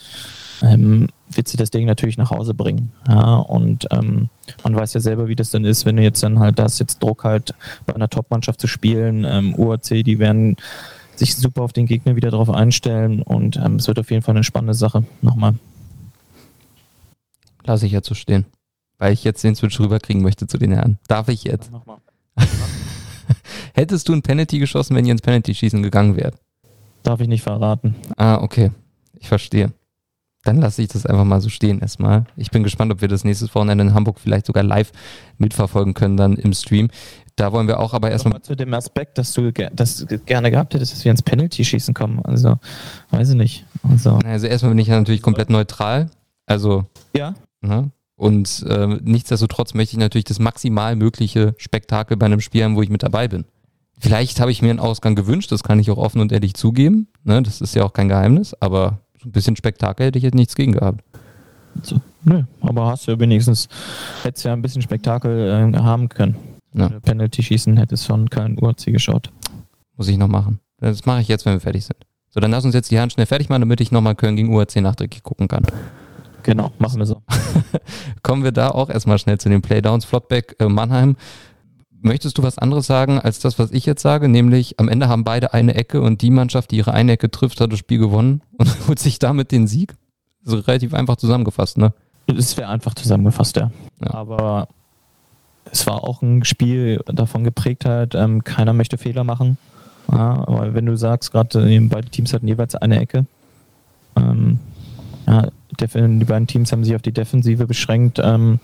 [0.62, 2.92] ähm, wird sie das Ding natürlich nach Hause bringen.
[3.09, 4.29] Ja, und ähm,
[4.62, 7.03] man weiß ja selber, wie das dann ist, wenn du jetzt dann halt, das jetzt
[7.03, 7.55] Druck halt
[7.87, 10.57] bei einer Top-Mannschaft zu spielen, ähm, UAC, die werden
[11.16, 14.35] sich super auf den Gegner wieder darauf einstellen und ähm, es wird auf jeden Fall
[14.35, 15.05] eine spannende Sache.
[15.20, 15.55] Nochmal.
[17.64, 18.46] Lasse ich jetzt so stehen.
[18.98, 20.98] Weil ich jetzt den Switch rüberkriegen möchte zu den Herren.
[21.09, 21.70] Darf ich jetzt?
[21.72, 22.44] Ja,
[23.75, 26.37] Hättest du ein Penalty geschossen, wenn ihr ins Penalty-Schießen gegangen wärt?
[27.03, 27.96] Darf ich nicht verraten.
[28.16, 28.70] Ah, okay.
[29.18, 29.72] Ich verstehe.
[30.44, 32.24] Dann lasse ich das einfach mal so stehen erstmal.
[32.37, 34.90] Ich bin gespannt, ob wir das nächstes Wochenende in Hamburg vielleicht sogar live
[35.38, 36.88] mitverfolgen können dann im Stream.
[37.37, 38.42] Da wollen wir auch aber erstmal.
[38.42, 42.20] Zu dem Aspekt, dass du das gerne gehabt hättest, dass wir ins Penalty-Schießen kommen.
[42.24, 42.59] Also,
[43.11, 43.64] weiß ich nicht.
[43.88, 46.11] Also, also erstmal bin ich ja natürlich komplett neutral.
[46.46, 46.87] Also.
[47.16, 47.35] Ja.
[47.61, 47.90] Ne?
[48.16, 52.83] Und äh, nichtsdestotrotz möchte ich natürlich das maximal mögliche Spektakel bei einem Spiel haben, wo
[52.83, 53.44] ich mit dabei bin.
[53.98, 57.09] Vielleicht habe ich mir einen Ausgang gewünscht, das kann ich auch offen und ehrlich zugeben.
[57.24, 57.42] Ne?
[57.42, 60.72] Das ist ja auch kein Geheimnis, aber ein bisschen Spektakel hätte ich jetzt nichts gegen
[60.72, 61.02] gehabt.
[61.82, 63.68] So, nö, aber hast du ja wenigstens,
[64.22, 66.37] hättest ja ein bisschen Spektakel äh, haben können.
[66.74, 66.88] Ja.
[66.88, 69.30] Penalty-Schießen hättest schon kein UAC geschaut.
[69.96, 70.61] Muss ich noch machen.
[70.78, 71.98] Das mache ich jetzt, wenn wir fertig sind.
[72.30, 74.54] So, dann lass uns jetzt die Hand schnell fertig machen, damit ich nochmal Köln gegen
[74.54, 75.64] UAC nachträglich gucken kann.
[76.42, 77.22] Genau, machen wir so.
[78.22, 80.04] Kommen wir da auch erstmal schnell zu den Playdowns.
[80.04, 81.16] Flottbeck, äh, Mannheim
[82.05, 84.29] Möchtest du was anderes sagen als das, was ich jetzt sage?
[84.29, 87.61] Nämlich, am Ende haben beide eine Ecke und die Mannschaft, die ihre eine Ecke trifft,
[87.61, 89.95] hat das Spiel gewonnen und holt sich damit den Sieg?
[90.43, 91.93] So relativ einfach zusammengefasst, ne?
[92.27, 93.71] Es wäre einfach zusammengefasst, ja.
[94.01, 94.15] ja.
[94.15, 94.69] Aber
[95.71, 99.57] es war auch ein Spiel davon geprägt halt, ähm, keiner möchte Fehler machen.
[100.11, 103.27] Ja, aber wenn du sagst, gerade äh, beide Teams hatten jeweils eine Ecke,
[104.17, 104.59] ähm,
[105.33, 105.49] ja,
[105.81, 108.61] die beiden Teams haben sich auf die Defensive beschränkt, ähm,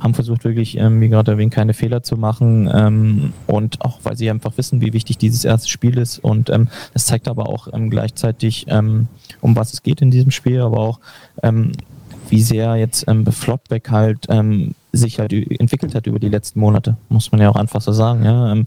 [0.00, 4.16] haben versucht wirklich, ähm, wie gerade erwähnt, keine Fehler zu machen ähm, und auch, weil
[4.16, 7.68] sie einfach wissen, wie wichtig dieses erste Spiel ist und ähm, es zeigt aber auch
[7.72, 9.08] ähm, gleichzeitig, ähm,
[9.42, 11.00] um was es geht in diesem Spiel, aber auch
[12.28, 14.26] wie sehr jetzt ähm, Flottbeck halt
[14.96, 18.24] sich halt entwickelt hat über die letzten Monate, muss man ja auch einfach so sagen.
[18.24, 18.52] Ja.
[18.52, 18.66] Ähm,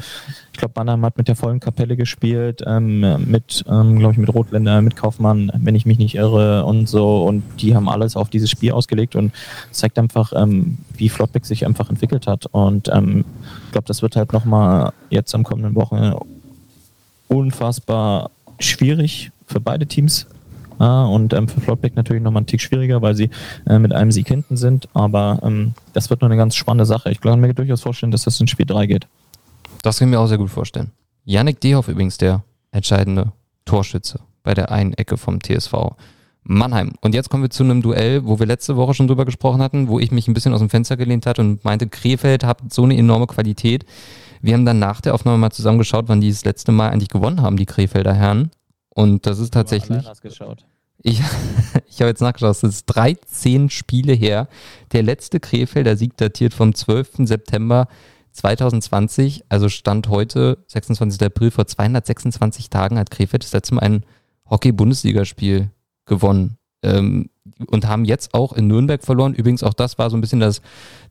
[0.51, 4.33] ich glaube, Mannheim hat mit der vollen Kapelle gespielt, ähm, mit, ähm, glaube ich, mit
[4.33, 7.23] Rotländer, mit Kaufmann, wenn ich mich nicht irre und so.
[7.23, 9.31] Und die haben alles auf dieses Spiel ausgelegt und
[9.71, 10.33] zeigt einfach,
[10.97, 12.45] wie Flottbeck sich einfach entwickelt hat.
[12.47, 16.13] Und ich glaube, das wird halt nochmal jetzt am kommenden Wochen
[17.27, 20.27] unfassbar schwierig für beide Teams
[20.85, 23.29] und ähm, für Flottbeck natürlich nochmal ein Tick schwieriger, weil sie
[23.67, 24.87] äh, mit einem Sieg hinten sind.
[24.93, 27.11] Aber ähm, das wird noch eine ganz spannende Sache.
[27.11, 29.07] Ich kann mir durchaus vorstellen, dass das in Spiel 3 geht.
[29.81, 30.91] Das kann ich mir auch sehr gut vorstellen.
[31.25, 33.31] Yannick Dehoff übrigens der entscheidende
[33.65, 35.95] Torschütze bei der einen Ecke vom TSV
[36.43, 36.93] Mannheim.
[37.01, 39.87] Und jetzt kommen wir zu einem Duell, wo wir letzte Woche schon drüber gesprochen hatten,
[39.87, 42.83] wo ich mich ein bisschen aus dem Fenster gelehnt hatte und meinte, Krefeld hat so
[42.83, 43.85] eine enorme Qualität.
[44.41, 47.41] Wir haben dann nach der Aufnahme mal zusammengeschaut, wann die das letzte Mal eigentlich gewonnen
[47.41, 48.51] haben, die Krefelder Herren.
[48.89, 50.03] Und das ist tatsächlich.
[51.01, 51.21] Ich,
[51.87, 54.47] ich habe jetzt nachgeschaut, es ist 13 Spiele her.
[54.91, 57.27] Der letzte Krefelder Sieg datiert vom 12.
[57.27, 57.87] September
[58.31, 61.21] 2020, also Stand heute, 26.
[61.23, 64.05] April, vor 226 Tagen hat Krefeld das letzte Mal ein
[64.49, 65.71] Hockey-Bundesligaspiel
[66.05, 66.58] gewonnen.
[66.81, 67.29] Ähm,
[67.67, 69.33] und haben jetzt auch in Nürnberg verloren.
[69.33, 70.61] Übrigens auch das war so ein bisschen das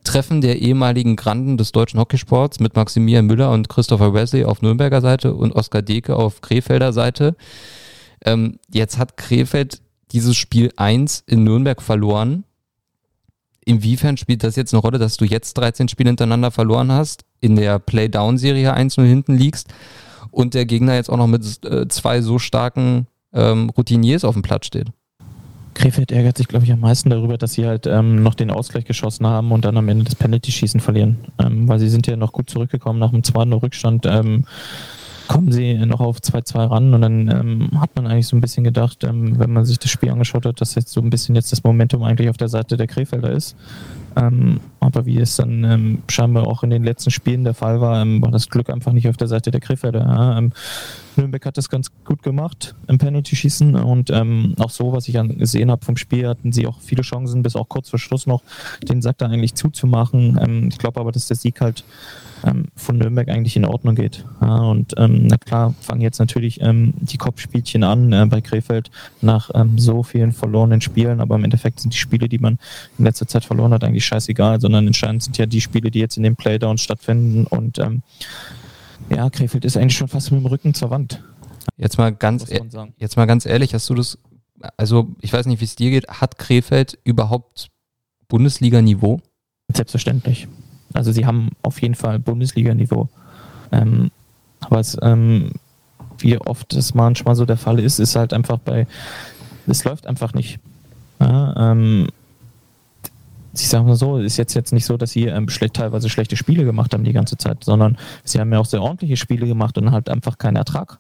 [0.03, 5.01] Treffen der ehemaligen Granden des deutschen Hockeysports mit Maximilian Müller und Christopher Wesley auf Nürnberger
[5.01, 7.37] Seite und Oskar Deke auf Krefelder Seite.
[8.25, 9.81] Ähm, jetzt hat Krefeld
[10.13, 12.45] dieses Spiel 1 in Nürnberg verloren.
[13.65, 17.57] Inwiefern spielt das jetzt eine Rolle, dass du jetzt 13 Spiele hintereinander verloren hast, in
[17.57, 19.69] der Play-Down-Serie 1-0 hinten liegst
[20.31, 24.43] und der Gegner jetzt auch noch mit äh, zwei so starken ähm, Routiniers auf dem
[24.43, 24.89] Platz steht?
[25.75, 28.85] Krefeld ärgert sich, glaube ich, am meisten darüber, dass sie halt ähm, noch den Ausgleich
[28.85, 31.19] geschossen haben und dann am Ende das Penalty-Schießen verlieren.
[31.39, 34.07] Ähm, weil sie sind ja noch gut zurückgekommen nach dem zweiten Rückstand.
[34.07, 34.45] Ähm,
[35.29, 38.65] kommen sie noch auf 2-2 ran und dann ähm, hat man eigentlich so ein bisschen
[38.65, 41.53] gedacht, ähm, wenn man sich das Spiel angeschaut hat, dass jetzt so ein bisschen jetzt
[41.53, 43.55] das Momentum eigentlich auf der Seite der Krefelder ist.
[44.17, 48.01] Ähm, aber wie es dann ähm, scheinbar auch in den letzten Spielen der Fall war,
[48.03, 50.01] ähm, war das Glück einfach nicht auf der Seite der Krefelder.
[50.01, 50.39] Ja.
[50.39, 50.53] Ähm,
[51.17, 55.71] Nürnberg hat das ganz gut gemacht im Penalty-Schießen und ähm, auch so, was ich gesehen
[55.71, 58.43] habe vom Spiel, hatten sie auch viele Chancen, bis auch kurz vor Schluss noch
[58.83, 60.39] den Sack da eigentlich zuzumachen.
[60.41, 61.85] Ähm, ich glaube aber, dass der Sieg halt
[62.45, 64.25] ähm, von Nürnberg eigentlich in Ordnung geht.
[64.41, 68.91] Ja, und ähm, na klar, fangen jetzt natürlich ähm, die Kopfspielchen an äh, bei Krefeld
[69.21, 72.59] nach ähm, so vielen verlorenen Spielen, aber im Endeffekt sind die Spiele, die man
[72.99, 76.17] in letzter Zeit verloren hat, eigentlich scheißegal, sondern entscheidend sind ja die Spiele, die jetzt
[76.17, 78.03] in den Playdowns stattfinden und ähm,
[79.11, 81.23] ja, Krefeld ist eigentlich schon fast mit dem Rücken zur Wand.
[81.77, 82.61] Jetzt mal ganz, e
[82.99, 84.19] jetzt mal ganz ehrlich, hast du das,
[84.77, 87.69] also ich weiß nicht, wie es dir geht, hat Krefeld überhaupt
[88.29, 89.21] Bundesliga-Niveau?
[89.73, 90.49] Selbstverständlich.
[90.93, 93.09] Also sie haben auf jeden Fall Bundesliga-Niveau.
[93.73, 94.11] Ähm,
[94.61, 95.53] aber ähm,
[96.19, 98.87] wie oft es manchmal so der Fall ist, ist halt einfach bei,
[99.67, 100.59] es läuft einfach nicht.
[101.21, 102.09] Ja, ähm,
[103.55, 106.37] ich sage mal so, ist jetzt, jetzt nicht so, dass sie ähm, schlecht, teilweise schlechte
[106.37, 109.79] Spiele gemacht haben die ganze Zeit, sondern sie haben ja auch sehr ordentliche Spiele gemacht
[109.79, 110.99] und halt einfach keinen Ertrag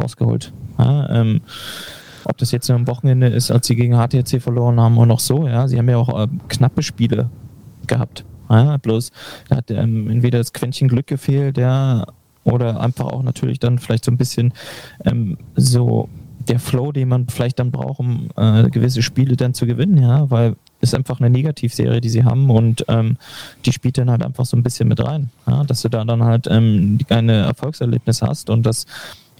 [0.00, 0.52] rausgeholt.
[0.78, 1.40] Ja, ähm,
[2.24, 5.46] ob das jetzt am Wochenende ist, als sie gegen HTC verloren haben und noch so,
[5.46, 7.30] ja, sie haben ja auch äh, knappe Spiele
[7.86, 8.24] gehabt.
[8.48, 9.12] Ja, bloß
[9.48, 12.06] da hat ähm, entweder das Quäntchen Glück gefehlt, ja,
[12.44, 14.52] oder einfach auch natürlich dann vielleicht so ein bisschen
[15.04, 16.08] ähm, so
[16.48, 20.30] der Flow, den man vielleicht dann braucht, um äh, gewisse Spiele dann zu gewinnen, ja,
[20.30, 23.18] weil es einfach eine Negativserie, die sie haben und ähm,
[23.66, 26.22] die spielt dann halt einfach so ein bisschen mit rein, ja, dass du da dann
[26.24, 28.86] halt ähm, ein Erfolgserlebnis hast und das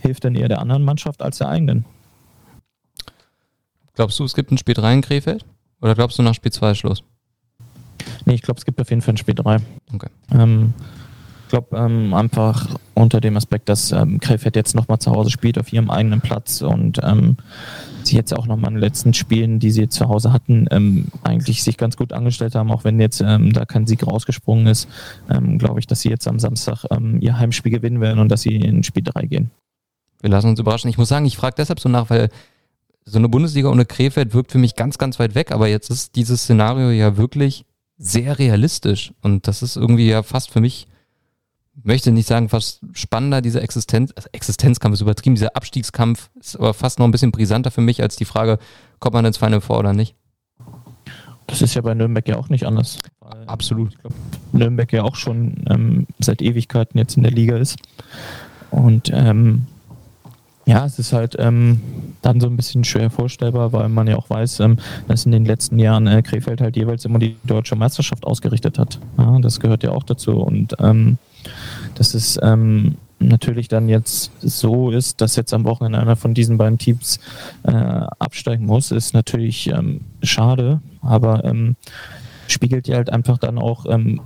[0.01, 1.85] hilft dann eher der anderen Mannschaft als der eigenen.
[3.95, 5.45] Glaubst du, es gibt ein Spiel 3 in Krefeld?
[5.81, 7.03] Oder glaubst du nach Spiel 2 Schluss?
[8.29, 9.57] Nee, ich glaube, es gibt auf jeden Fall ein Spiel 3.
[9.95, 10.09] Okay.
[10.33, 10.75] Ähm,
[11.45, 15.59] ich glaube ähm, einfach unter dem Aspekt, dass ähm, Krefeld jetzt nochmal zu Hause spielt
[15.59, 17.39] auf ihrem eigenen Platz und ähm,
[18.03, 21.63] sie jetzt auch nochmal in den letzten Spielen, die sie zu Hause hatten, ähm, eigentlich
[21.63, 24.91] sich ganz gut angestellt haben, auch wenn jetzt ähm, da kein Sieg rausgesprungen ist,
[25.31, 28.43] ähm, glaube ich, dass sie jetzt am Samstag ähm, ihr Heimspiel gewinnen werden und dass
[28.43, 29.51] sie in Spiel 3 gehen.
[30.21, 30.91] Wir lassen uns überraschen.
[30.91, 32.29] Ich muss sagen, ich frage deshalb so nach, weil
[33.07, 36.15] so eine Bundesliga ohne Krefeld wirkt für mich ganz, ganz weit weg, aber jetzt ist
[36.15, 37.65] dieses Szenario ja wirklich
[37.99, 39.13] sehr realistisch.
[39.23, 40.87] Und das ist irgendwie ja fast für mich,
[41.83, 46.75] möchte nicht sagen, fast spannender, dieser Existenz, also Existenzkampf ist übertrieben, dieser Abstiegskampf ist aber
[46.75, 48.59] fast noch ein bisschen brisanter für mich als die Frage,
[49.01, 50.15] kommt man ins Final Four oder nicht.
[51.47, 52.99] Das ist ja bei Nürnberg ja auch nicht anders.
[53.47, 53.95] Absolut.
[53.95, 54.13] Ich glaub,
[54.53, 57.79] Nürnberg ja auch schon ähm, seit Ewigkeiten jetzt in der Liga ist.
[58.71, 59.67] Und ähm,
[60.69, 61.81] ja, es ist halt ähm,
[62.21, 64.77] dann so ein bisschen schwer vorstellbar, weil man ja auch weiß, ähm,
[65.09, 69.01] dass in den letzten Jahren äh, Krefeld halt jeweils immer die deutsche Meisterschaft ausgerichtet hat.
[69.17, 70.33] Ja, das gehört ja auch dazu.
[70.33, 71.17] Und ähm,
[71.95, 76.59] dass es ähm, natürlich dann jetzt so ist, dass jetzt am Wochenende einer von diesen
[76.59, 77.19] beiden Teams
[77.63, 81.77] äh, absteigen muss, ist natürlich ähm, schade, aber ähm,
[82.47, 84.21] spiegelt ja halt einfach dann auch ähm,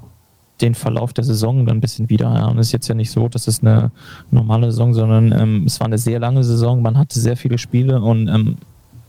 [0.63, 2.33] den Verlauf der Saison dann ein bisschen wieder.
[2.33, 2.47] Ja.
[2.47, 3.91] Und es ist jetzt ja nicht so, dass es eine
[4.31, 6.81] normale Saison, sondern ähm, es war eine sehr lange Saison.
[6.81, 8.57] Man hatte sehr viele Spiele und ähm,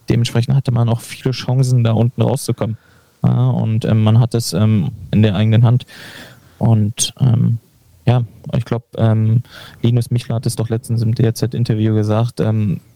[0.10, 2.78] dementsprechend hatte man auch viele Chancen, da unten rauszukommen.
[3.24, 5.86] Ja, und ähm, man hat es ähm, in der eigenen Hand.
[6.58, 7.60] Und ähm,
[8.06, 9.44] ja, ich glaube, ähm,
[9.82, 12.42] Linus Michler hat es doch letztens im DRZ-Interview gesagt,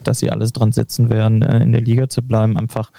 [0.04, 2.58] dass sie alles dran setzen werden, äh, in der Liga zu bleiben.
[2.58, 2.92] Einfach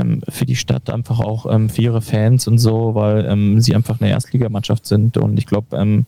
[0.00, 3.74] ähm, für die Stadt, einfach auch ähm, für ihre Fans und so, weil ähm, sie
[3.74, 5.16] einfach eine Erstligamannschaft sind.
[5.16, 6.06] Und ich glaube, ähm,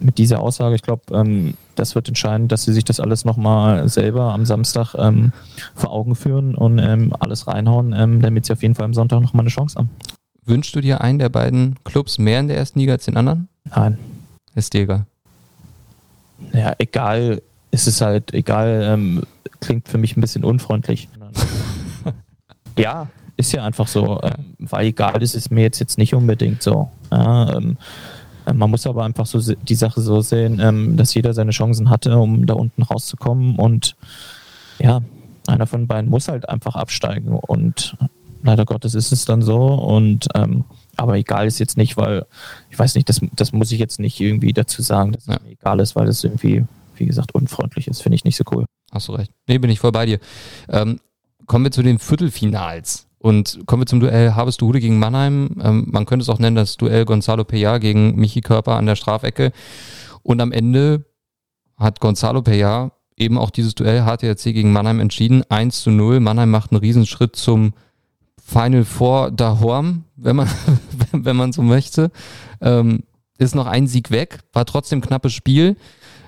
[0.00, 3.88] mit dieser Aussage, ich glaube, ähm, das wird entscheidend, dass sie sich das alles nochmal
[3.88, 5.32] selber am Samstag ähm,
[5.74, 9.50] vor Augen führen und alles reinhauen, damit sie auf jeden Fall am Sonntag nochmal eine
[9.50, 9.90] Chance haben.
[10.44, 13.48] Wünschst du dir einen der beiden Clubs mehr in der ersten Liga als den anderen?
[13.74, 13.98] Nein.
[14.54, 15.06] Ist dir egal?
[16.52, 17.42] Ja, egal.
[17.72, 18.98] ist Es halt egal,
[19.58, 21.08] klingt für mich ein bisschen unfreundlich.
[22.78, 24.20] Ja, ist ja einfach so.
[24.22, 26.90] Ähm, weil egal ist es mir jetzt, jetzt nicht unbedingt so.
[27.10, 27.76] Ja, ähm,
[28.52, 32.18] man muss aber einfach so die Sache so sehen, ähm, dass jeder seine Chancen hatte,
[32.18, 33.56] um da unten rauszukommen.
[33.56, 33.96] Und
[34.78, 35.00] ja,
[35.46, 37.28] einer von beiden muss halt einfach absteigen.
[37.28, 37.96] Und
[38.42, 39.66] leider Gottes ist es dann so.
[39.66, 40.64] Und ähm,
[40.96, 42.26] aber egal ist jetzt nicht, weil
[42.70, 45.34] ich weiß nicht, das, das muss ich jetzt nicht irgendwie dazu sagen, dass ja.
[45.34, 46.64] es mir egal ist, weil es irgendwie,
[46.96, 48.02] wie gesagt, unfreundlich ist.
[48.02, 48.66] Finde ich nicht so cool.
[48.92, 49.32] Hast du recht.
[49.48, 50.18] Nee, bin ich voll bei dir.
[50.68, 51.00] Ähm,
[51.46, 53.06] kommen wir zu den Viertelfinals.
[53.18, 55.56] Und kommen wir zum Duell Harvest-Hude gegen Mannheim.
[55.62, 58.96] Ähm, man könnte es auch nennen, das Duell Gonzalo Peña gegen Michi Körper an der
[58.96, 59.52] Strafecke.
[60.22, 61.06] Und am Ende
[61.78, 65.42] hat Gonzalo Peña eben auch dieses Duell HTRC gegen Mannheim entschieden.
[65.48, 66.20] 1 zu 0.
[66.20, 67.72] Mannheim macht einen Riesenschritt zum
[68.44, 70.48] Final Four Dahorm, wenn man,
[71.12, 72.10] wenn man so möchte.
[72.60, 73.04] Ähm,
[73.38, 75.76] ist noch ein Sieg weg, war trotzdem knappes Spiel.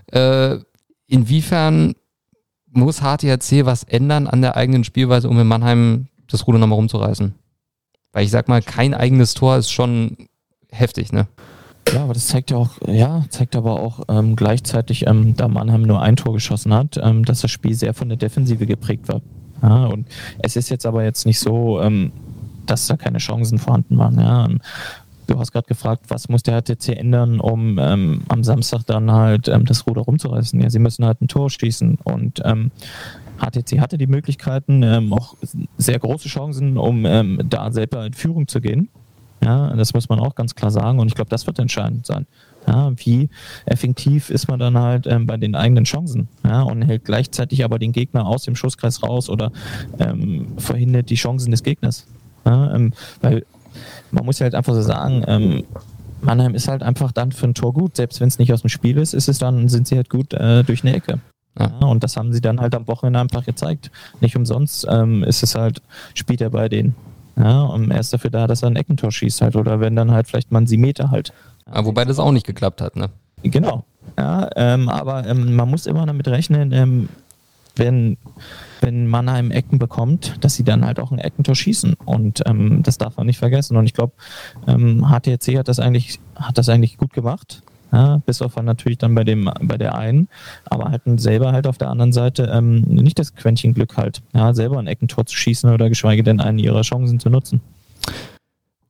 [0.07, 0.59] Äh,
[1.07, 1.95] inwiefern
[2.77, 7.35] muss HTRC was ändern an der eigenen Spielweise, um in Mannheim das Ruder nochmal rumzureißen?
[8.13, 10.17] Weil ich sag mal, kein eigenes Tor ist schon
[10.71, 11.27] heftig, ne?
[11.93, 15.83] Ja, aber das zeigt ja auch, ja, zeigt aber auch ähm, gleichzeitig, ähm, da Mannheim
[15.83, 19.21] nur ein Tor geschossen hat, ähm, dass das Spiel sehr von der Defensive geprägt war.
[19.63, 20.07] Ja, und
[20.41, 22.13] es ist jetzt aber jetzt nicht so, ähm,
[22.67, 24.19] dass da keine Chancen vorhanden waren.
[24.19, 24.49] Ja.
[25.27, 29.49] Du hast gerade gefragt, was muss der HTC ändern, um ähm, am Samstag dann halt
[29.49, 30.61] ähm, das Ruder rumzureißen.
[30.61, 32.43] Ja, sie müssen halt ein Tor schießen und
[33.39, 35.37] HTC hatte die Möglichkeiten, auch
[35.77, 38.89] sehr große Chancen, um da selber in Führung zu gehen.
[39.45, 42.27] Ja, das muss man auch ganz klar sagen und ich glaube, das wird entscheidend sein.
[42.67, 43.29] Ja, wie
[43.65, 47.79] effektiv ist man dann halt ähm, bei den eigenen Chancen ja, und hält gleichzeitig aber
[47.79, 49.53] den Gegner aus dem Schusskreis raus oder
[50.01, 52.09] ähm, verhindert die Chancen des Gegners.
[52.45, 53.47] Ja, ähm, weil
[54.11, 55.65] man muss ja halt einfach so sagen, ähm,
[56.21, 57.97] Mannheim ist halt einfach dann für ein Tor gut.
[57.97, 60.33] Selbst wenn es nicht aus dem Spiel ist, ist es dann, sind sie halt gut
[60.33, 61.21] äh, durch eine Ecke.
[61.59, 61.69] Ja.
[61.87, 63.91] und das haben sie dann halt am Wochenende einfach gezeigt.
[64.21, 65.81] Nicht umsonst ähm, ist es halt,
[66.13, 66.95] spielt er bei denen.
[67.39, 69.57] Ja, und er ist dafür da, dass er ein Eckentor schießt halt.
[69.57, 71.33] Oder wenn dann halt vielleicht mal ein Meter halt.
[71.73, 73.09] Ja, wobei das auch nicht geklappt hat, ne?
[73.43, 73.85] Genau.
[74.19, 77.09] Ja, ähm, aber ähm, man muss immer damit rechnen, ähm,
[77.75, 78.17] wenn,
[78.81, 81.95] wenn Mannheim Ecken bekommt, dass sie dann halt auch ein Eckentor schießen.
[82.05, 83.77] Und ähm, das darf man nicht vergessen.
[83.77, 84.13] Und ich glaube,
[84.67, 87.63] ähm, HTC hat das eigentlich, hat das eigentlich gut gemacht.
[87.93, 90.29] Ja, bis auf natürlich dann bei dem bei der einen,
[90.65, 94.53] aber hatten selber halt auf der anderen Seite ähm, nicht das Quäntchen Glück halt, ja,
[94.55, 97.61] selber ein Eckentor zu schießen oder geschweige denn einen ihrer Chancen zu nutzen.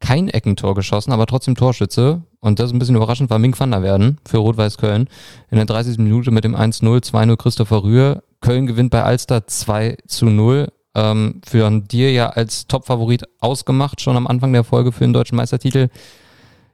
[0.00, 2.22] Kein Eckentor geschossen, aber trotzdem Torschütze.
[2.40, 5.08] Und das ist ein bisschen überraschend, war Mink van der Werden für Rot-Weiß Köln.
[5.50, 5.98] In der 30.
[5.98, 8.22] Minute mit dem 1-0, 2-0 Christopher Rühr.
[8.46, 10.68] Köln gewinnt bei Alster 2 zu 0.
[10.94, 15.36] Ähm, für dir ja als Top-Favorit ausgemacht, schon am Anfang der Folge für den deutschen
[15.36, 15.88] Meistertitel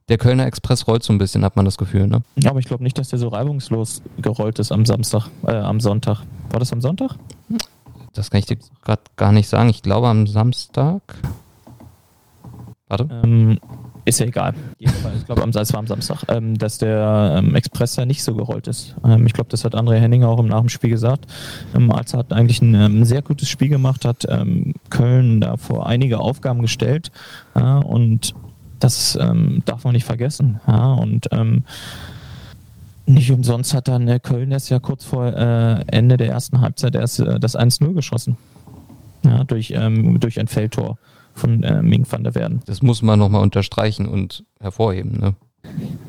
[0.09, 2.23] der Kölner Express rollt so ein bisschen, hat man das Gefühl, ne?
[2.37, 5.81] Ja, aber ich glaube nicht, dass der so reibungslos gerollt ist am Samstag, äh, am
[5.81, 6.25] Sonntag.
[6.51, 7.17] War das am Sonntag?
[8.13, 9.71] Das kann ich dir gerade gar nicht sagen.
[9.71, 11.01] Ich glaube am Samstag.
[12.89, 13.09] Warte.
[13.25, 13.59] Ähm,
[14.05, 14.55] ist ja egal.
[14.79, 14.91] Ich
[15.27, 18.97] glaube, es war am Samstag, ähm, dass der ähm, Express ja nicht so gerollt ist.
[19.05, 21.27] Ähm, ich glaube, das hat André Henninger auch im Nach dem Spiel gesagt.
[21.75, 25.87] Ähm, Alzer hat eigentlich ein ähm, sehr gutes Spiel gemacht, hat ähm, Köln da vor
[25.87, 27.11] einige Aufgaben gestellt
[27.55, 28.35] äh, und
[28.81, 30.61] das ähm, darf man nicht vergessen.
[30.67, 31.29] Ja, und
[33.07, 36.95] nicht umsonst hat dann äh, Köln das ja kurz vor äh, Ende der ersten Halbzeit
[36.95, 38.37] erst äh, das 1-0 geschossen.
[39.25, 39.73] Ja, durch,
[40.19, 40.99] durch ein Feldtor
[41.35, 42.63] von äh, Ming van der Werden.
[42.67, 45.19] Das muss man nochmal unterstreichen und hervorheben.
[45.19, 45.35] Ne?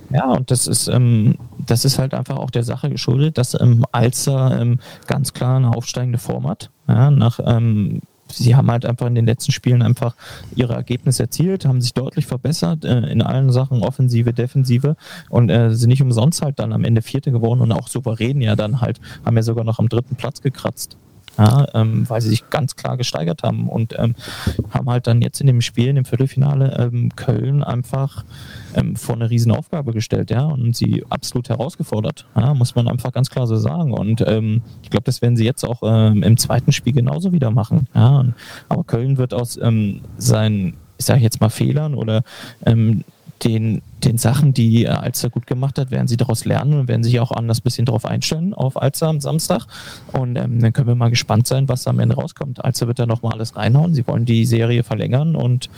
[0.09, 3.85] Ja, und das ist, ähm, das ist halt einfach auch der Sache geschuldet, dass ähm,
[3.91, 6.69] Alzer ähm, ganz klar eine aufsteigende Form hat.
[6.87, 10.15] Ja, nach ähm, sie haben halt einfach in den letzten Spielen einfach
[10.55, 14.95] ihre Ergebnisse erzielt, haben sich deutlich verbessert äh, in allen Sachen, Offensive, Defensive
[15.29, 18.55] und äh, sind nicht umsonst halt dann am Ende Vierte geworden und auch souverän ja
[18.55, 20.97] dann halt, haben ja sogar noch am dritten Platz gekratzt
[21.37, 24.15] ja, ähm, weil sie sich ganz klar gesteigert haben und ähm,
[24.71, 28.23] haben halt dann jetzt in dem Spiel, in dem Viertelfinale, ähm, Köln einfach
[28.75, 33.11] ähm, vor eine riesen Aufgabe gestellt, ja, und sie absolut herausgefordert, ja, muss man einfach
[33.11, 33.93] ganz klar so sagen.
[33.93, 37.51] Und ähm, ich glaube, das werden sie jetzt auch ähm, im zweiten Spiel genauso wieder
[37.51, 37.87] machen.
[37.95, 38.25] Ja,
[38.69, 39.59] aber Köln wird aus
[40.17, 42.23] seinen, ich sage jetzt mal Fehlern oder
[43.43, 47.19] den, den Sachen, die Alster gut gemacht hat, werden sie daraus lernen und werden sich
[47.19, 49.65] auch anders ein bisschen darauf einstellen auf Alster am Samstag.
[50.11, 52.63] Und ähm, dann können wir mal gespannt sein, was am Ende rauskommt.
[52.63, 53.93] Alster wird da nochmal alles reinhauen.
[53.93, 55.69] Sie wollen die Serie verlängern und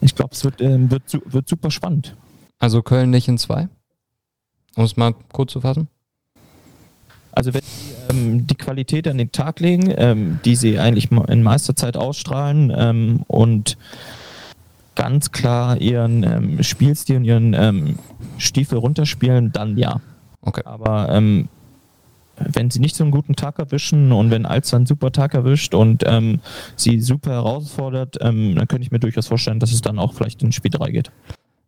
[0.00, 2.16] ich glaube, es wird, ähm, wird, wird super spannend.
[2.58, 3.68] Also Köln nicht in zwei?
[4.76, 5.88] Um es mal kurz zu fassen.
[7.32, 11.42] Also wenn sie ähm, die Qualität an den Tag legen, ähm, die sie eigentlich in
[11.42, 13.76] Meisterzeit ausstrahlen ähm, und
[14.94, 17.98] ganz klar ihren ähm, Spielstil und ihren ähm,
[18.38, 20.00] Stiefel runterspielen, dann ja.
[20.42, 20.62] Okay.
[20.64, 21.48] Aber ähm,
[22.36, 25.74] wenn sie nicht so einen guten Tag erwischen und wenn Alster einen super Tag erwischt
[25.74, 26.40] und ähm,
[26.76, 30.42] sie super herausfordert, ähm, dann könnte ich mir durchaus vorstellen, dass es dann auch vielleicht
[30.42, 31.10] in Spiel 3 geht.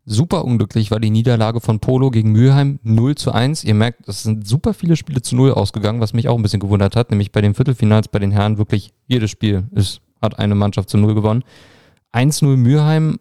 [0.09, 3.65] Super unglücklich war die Niederlage von Polo gegen Mülheim 0 zu 1.
[3.65, 6.61] Ihr merkt, es sind super viele Spiele zu 0 ausgegangen, was mich auch ein bisschen
[6.61, 10.55] gewundert hat, nämlich bei den Viertelfinals bei den Herren wirklich jedes Spiel ist, hat eine
[10.55, 11.43] Mannschaft zu 0 gewonnen.
[12.17, 13.19] 1-0 Mürheim,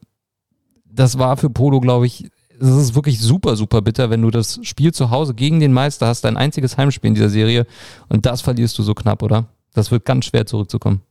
[0.85, 2.29] das war für Polo, glaube ich,
[2.59, 6.07] es ist wirklich super, super bitter, wenn du das Spiel zu Hause gegen den Meister
[6.07, 7.67] hast, dein einziges Heimspiel in dieser Serie
[8.07, 9.45] und das verlierst du so knapp, oder?
[9.73, 11.01] Das wird ganz schwer zurückzukommen.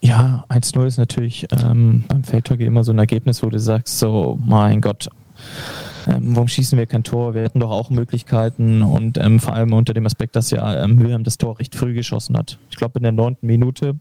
[0.00, 4.38] Ja, 1-0 ist natürlich ähm, beim Feldhockey immer so ein Ergebnis, wo du sagst, so,
[4.42, 5.10] mein Gott,
[6.06, 7.34] ähm, warum schießen wir kein Tor?
[7.34, 10.98] Wir hätten doch auch Möglichkeiten und ähm, vor allem unter dem Aspekt, dass ja ähm,
[10.98, 12.58] Wilhelm das Tor recht früh geschossen hat.
[12.70, 13.96] Ich glaube in der neunten Minute.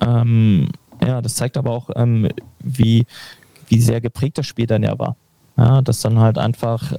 [0.00, 0.68] Ähm,
[1.04, 2.28] ja, das zeigt aber auch, ähm,
[2.62, 3.06] wie,
[3.68, 5.16] wie sehr geprägt das Spiel dann ja war.
[5.58, 6.92] Ja, dass dann halt einfach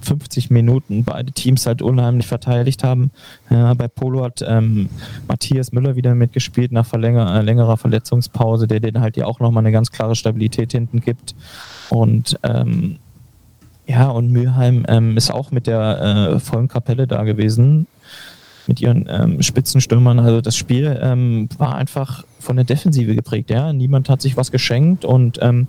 [0.00, 3.10] 50 ähm, Minuten beide Teams halt unheimlich verteidigt haben.
[3.50, 4.88] Ja, bei Polo hat ähm,
[5.28, 9.62] Matthias Müller wieder mitgespielt nach verlänger, äh, längerer Verletzungspause, der den halt ja auch nochmal
[9.62, 11.34] eine ganz klare Stabilität hinten gibt.
[11.90, 12.98] Und ähm,
[13.86, 17.86] ja, und Mülheim ähm, ist auch mit der äh, vollen Kapelle da gewesen,
[18.66, 20.18] mit ihren ähm, Spitzenstürmern.
[20.18, 23.50] Also das Spiel ähm, war einfach von der Defensive geprägt.
[23.50, 25.68] Ja, niemand hat sich was geschenkt und ähm,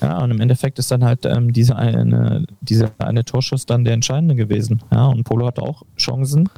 [0.00, 3.94] ja, und im Endeffekt ist dann halt ähm, diese eine, diese eine Torschuss dann der
[3.94, 4.82] entscheidende gewesen.
[4.92, 6.48] Ja, und Polo hatte auch Chancen,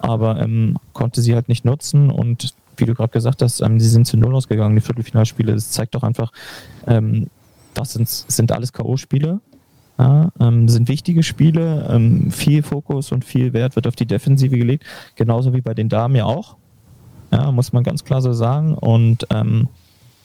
[0.00, 3.88] aber ähm, konnte sie halt nicht nutzen und wie du gerade gesagt hast, ähm, sie
[3.88, 5.52] sind zu Null ausgegangen, die Viertelfinalspiele.
[5.52, 6.32] Das zeigt doch einfach,
[6.86, 7.28] ähm,
[7.74, 9.40] das sind, sind alles K.O.-Spiele.
[10.02, 14.58] Ja, ähm, sind wichtige Spiele, ähm, viel Fokus und viel Wert wird auf die Defensive
[14.58, 14.84] gelegt,
[15.14, 16.56] genauso wie bei den Damen ja auch.
[17.30, 18.74] Ja, muss man ganz klar so sagen.
[18.74, 19.68] Und ähm,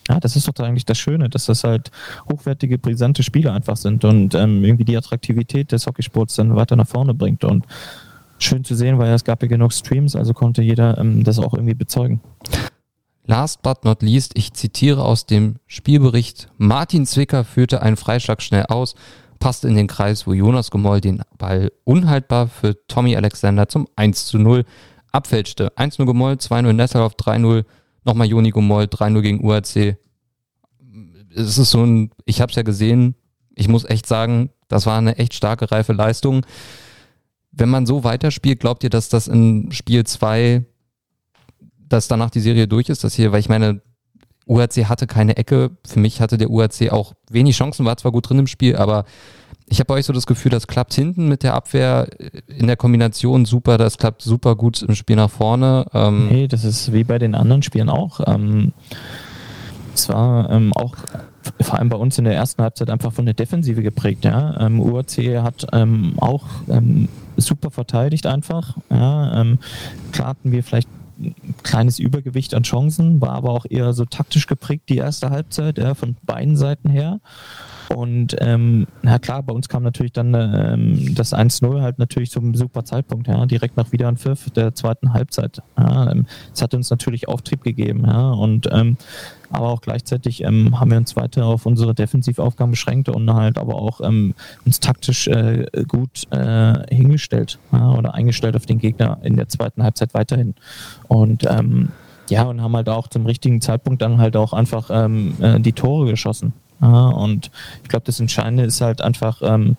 [0.10, 1.92] ja, das ist doch eigentlich das Schöne, dass das halt
[2.28, 6.88] hochwertige, brisante Spiele einfach sind und ähm, irgendwie die Attraktivität des Hockeysports dann weiter nach
[6.88, 7.44] vorne bringt.
[7.44, 7.68] Und
[8.40, 11.54] schön zu sehen, weil es gab ja genug Streams, also konnte jeder ähm, das auch
[11.54, 12.20] irgendwie bezeugen.
[13.28, 18.66] Last but not least, ich zitiere aus dem Spielbericht, Martin Zwicker führte einen Freischlag schnell
[18.70, 18.96] aus,
[19.38, 24.26] passte in den Kreis, wo Jonas Gemoll den Ball unhaltbar für Tommy Alexander zum 1
[24.28, 24.66] zu 0
[25.12, 25.72] abfälschte.
[25.76, 27.66] 1-0 Gemoll, 2-0 Nesselhoff, 3-0,
[28.04, 29.98] nochmal Joni Gemoll, 3-0 gegen URC.
[31.36, 33.16] Es ist so ein, ich habe es ja gesehen,
[33.56, 36.46] ich muss echt sagen, das war eine echt starke, reife Leistung.
[37.52, 40.66] Wenn man so weiterspielt, glaubt ihr, dass das in Spiel 2
[41.90, 43.82] dass danach die Serie durch ist, dass hier, weil ich meine,
[44.48, 45.72] UHC hatte keine Ecke.
[45.86, 49.06] Für mich hatte der UHC auch wenig Chancen, war zwar gut drin im Spiel, aber
[49.70, 52.08] ich habe bei euch so das Gefühl, das klappt hinten mit der Abwehr
[52.48, 55.86] in der Kombination super, das klappt super gut im Spiel nach vorne.
[55.94, 58.22] Ähm nee, das ist wie bei den anderen Spielen auch.
[58.26, 58.72] Ähm,
[59.94, 60.96] es war ähm, auch
[61.62, 64.26] vor allem bei uns in der ersten Halbzeit einfach von der Defensive geprägt.
[64.26, 64.58] Ja?
[64.60, 68.78] Ähm, UAC hat ähm, auch ähm, super verteidigt einfach.
[68.90, 69.42] Ja?
[69.42, 69.60] Ähm,
[70.12, 70.88] klar hatten wir vielleicht
[71.64, 75.94] kleines Übergewicht an Chancen, war aber auch eher so taktisch geprägt, die erste Halbzeit, ja,
[75.96, 77.20] von beiden Seiten her.
[77.90, 82.54] Und ähm, na klar, bei uns kam natürlich dann ähm, das 1-0 halt natürlich zum
[82.56, 85.62] super Zeitpunkt, ja, direkt nach Wiederanpfiff der zweiten Halbzeit.
[85.78, 88.98] Ja, ähm, es hat uns natürlich Auftrieb gegeben, ja, und ähm,
[89.50, 93.76] aber auch gleichzeitig ähm, haben wir uns weiter auf unsere Defensivaufgaben beschränkt und halt aber
[93.76, 94.34] auch ähm,
[94.66, 99.84] uns taktisch äh, gut äh, hingestellt ja, oder eingestellt auf den Gegner in der zweiten
[99.84, 100.56] Halbzeit weiterhin.
[101.08, 101.90] Und ähm,
[102.30, 105.72] ja, und haben halt auch zum richtigen Zeitpunkt dann halt auch einfach ähm, äh, die
[105.72, 106.54] Tore geschossen.
[106.80, 107.52] Und
[107.84, 109.78] ich glaube, das Entscheidende ist halt einfach, ähm,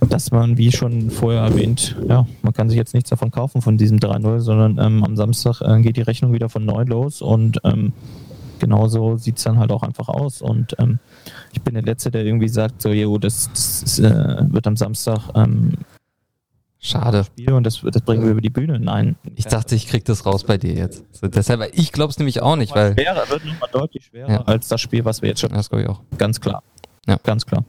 [0.00, 3.78] dass man, wie schon vorher erwähnt, ja, man kann sich jetzt nichts davon kaufen von
[3.78, 7.60] diesem 3-0, sondern ähm, am Samstag äh, geht die Rechnung wieder von neu los und
[7.64, 7.92] ähm,
[8.58, 10.42] genauso sieht es dann halt auch einfach aus.
[10.42, 10.98] Und ähm,
[11.52, 15.30] ich bin der Letzte, der irgendwie sagt, so, jo, das, das äh, wird am Samstag
[15.34, 15.72] ähm,
[16.78, 17.24] Schade.
[17.24, 18.78] Spiel und das, das bringen wir über die Bühne.
[18.78, 19.16] Nein.
[19.34, 21.04] Ich dachte, ich krieg das raus bei dir jetzt.
[21.12, 22.92] So, deshalb, ich glaube es nämlich auch nicht, weil.
[22.92, 24.40] Schwerer, wird nochmal deutlich schwerer ja.
[24.42, 25.50] als das Spiel, was wir jetzt schon.
[25.50, 26.00] Das glaube ich auch.
[26.18, 26.62] Ganz klar.
[27.06, 27.18] Ja.
[27.22, 27.64] Ganz klar.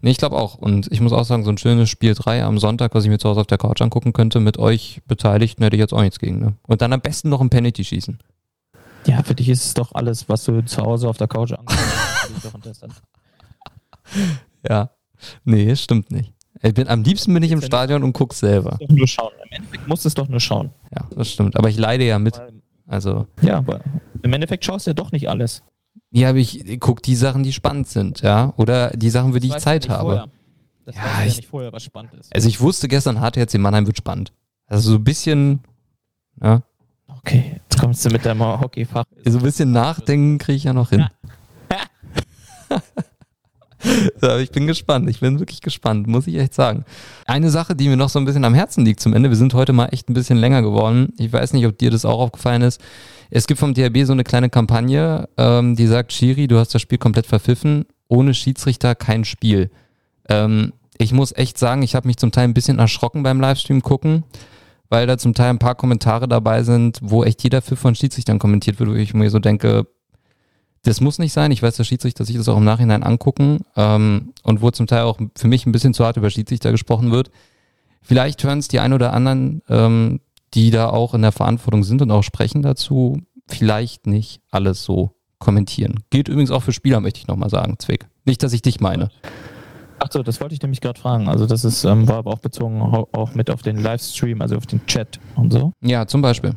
[0.00, 0.56] Nee, ich glaube auch.
[0.56, 3.18] Und ich muss auch sagen, so ein schönes Spiel 3 am Sonntag, was ich mir
[3.18, 6.18] zu Hause auf der Couch angucken könnte, mit euch Beteiligten, hätte ich jetzt auch nichts
[6.18, 6.40] gegen.
[6.40, 6.54] Ne?
[6.66, 8.18] Und dann am besten noch ein Penalty schießen.
[9.06, 12.52] Ja, für dich ist es doch alles, was du zu Hause auf der Couch anguckst.
[14.68, 14.90] ja.
[15.44, 16.32] Nee, stimmt nicht.
[16.62, 18.78] Ich bin, am liebsten bin ich im Stadion und guck selber.
[18.80, 19.32] Doch nur schauen.
[19.44, 20.70] Im Endeffekt musst du es doch nur schauen.
[20.94, 21.56] Ja, das stimmt.
[21.56, 22.40] Aber ich leide ja mit.
[22.86, 23.26] Also.
[23.40, 23.80] Ja, aber
[24.22, 25.62] im Endeffekt schaust du ja doch nicht alles.
[26.10, 28.52] Ja, aber ich, ich guck die Sachen, die spannend sind, ja.
[28.56, 30.02] Oder die Sachen, für die ich Zeit habe.
[30.02, 30.28] Vorher.
[30.84, 32.34] Das ja, weiß ich, ja nicht vorher, was spannend ist.
[32.34, 34.32] Also ich wusste gestern, HTC Mannheim wird spannend.
[34.66, 35.60] Also so ein bisschen,
[36.40, 36.62] ja.
[37.08, 39.04] Okay, jetzt kommst du mit deinem Hockeyfach.
[39.24, 41.06] So ein bisschen nachdenken kriege ich ja noch hin.
[42.68, 42.76] so,
[44.40, 45.08] ich bin gespannt.
[45.10, 46.84] Ich bin wirklich gespannt, muss ich echt sagen.
[47.26, 49.54] Eine Sache, die mir noch so ein bisschen am Herzen liegt zum Ende, wir sind
[49.54, 51.12] heute mal echt ein bisschen länger geworden.
[51.18, 52.80] Ich weiß nicht, ob dir das auch aufgefallen ist.
[53.30, 56.82] Es gibt vom DRB so eine kleine Kampagne, ähm, die sagt, Schiri, du hast das
[56.82, 57.86] Spiel komplett verpfiffen.
[58.08, 59.70] Ohne Schiedsrichter kein Spiel.
[60.28, 63.82] Ähm, ich muss echt sagen, ich habe mich zum Teil ein bisschen erschrocken beim Livestream
[63.82, 64.24] gucken,
[64.88, 68.38] weil da zum Teil ein paar Kommentare dabei sind, wo echt jeder Pfiff von Schiedsrichtern
[68.38, 69.86] kommentiert wird, wo ich mir so denke,
[70.84, 71.50] das muss nicht sein.
[71.52, 75.02] Ich weiß, der Schiedsrichter sich das auch im Nachhinein angucken ähm, und wo zum Teil
[75.02, 77.30] auch für mich ein bisschen zu hart über Schiedsrichter gesprochen wird.
[78.00, 80.20] Vielleicht hören es die ein oder anderen, ähm,
[80.54, 85.12] die da auch in der Verantwortung sind und auch sprechen dazu, vielleicht nicht alles so
[85.38, 86.00] kommentieren.
[86.10, 88.06] Geht übrigens auch für Spieler, möchte ich nochmal sagen, Zwick.
[88.24, 89.10] Nicht, dass ich dich meine.
[89.98, 91.28] Achso, das wollte ich nämlich gerade fragen.
[91.28, 94.56] Also das ist, ähm, war aber auch bezogen au- auch mit auf den Livestream, also
[94.56, 95.72] auf den Chat und so.
[95.80, 96.54] Ja, zum Beispiel.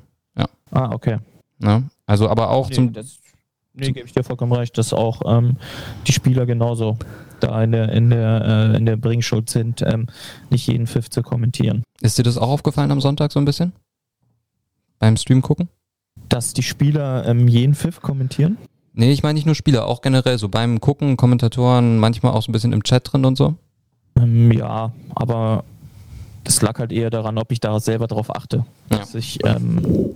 [0.72, 1.20] Ah, okay.
[1.60, 1.84] Ne?
[2.08, 2.92] Also aber auch Nee, zum.
[2.94, 3.20] das,
[3.76, 5.58] nee gebe ich dir vollkommen recht, dass auch ähm,
[6.08, 6.98] die Spieler genauso
[7.40, 10.08] da in der, in der, äh, in der Bringschuld sind, ähm,
[10.50, 11.84] nicht jeden Pfiff zu kommentieren.
[12.02, 13.74] Ist dir das auch aufgefallen am Sonntag so ein bisschen?
[15.00, 15.70] Beim Stream gucken?
[16.30, 18.58] Dass die Spieler ähm, jeden Pfiff kommentieren?
[18.94, 22.50] Nee, ich meine nicht nur Spieler, auch generell so beim Gucken, Kommentatoren, manchmal auch so
[22.50, 23.56] ein bisschen im Chat drin und so.
[24.18, 25.66] Ähm, ja, aber
[26.46, 28.66] das lag halt eher daran, ob ich da selber drauf achte.
[28.90, 29.00] Ja.
[29.00, 30.16] Dass ich, ähm,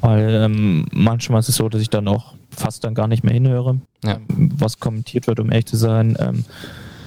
[0.00, 3.34] weil ähm, manchmal ist es so, dass ich dann auch fast dann gar nicht mehr
[3.34, 4.18] hinhöre, Ja.
[4.28, 6.16] ähm, was kommentiert wird, um ehrlich zu sein.
[6.20, 6.44] Ähm,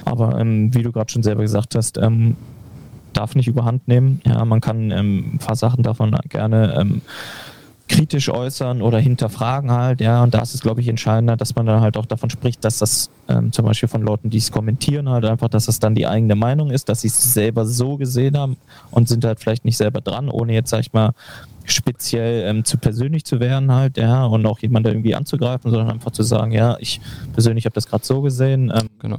[0.04, 2.36] aber ähm, wie du gerade schon selber gesagt hast, ähm,
[3.12, 4.20] darf nicht überhand nehmen.
[4.24, 7.00] Ja, man kann ähm, ein paar Sachen davon gerne
[7.90, 11.66] kritisch äußern oder hinterfragen halt, ja, und da ist es, glaube ich, entscheidender, dass man
[11.66, 15.08] dann halt auch davon spricht, dass das ähm, zum Beispiel von Leuten, die es kommentieren,
[15.08, 18.38] halt einfach, dass das dann die eigene Meinung ist, dass sie es selber so gesehen
[18.38, 18.56] haben
[18.92, 21.10] und sind halt vielleicht nicht selber dran, ohne jetzt, sag ich mal,
[21.70, 26.10] speziell ähm, zu persönlich zu werden halt, ja, und auch jemanden irgendwie anzugreifen, sondern einfach
[26.10, 27.00] zu sagen, ja, ich
[27.32, 29.18] persönlich habe das gerade so gesehen, ähm, Genau.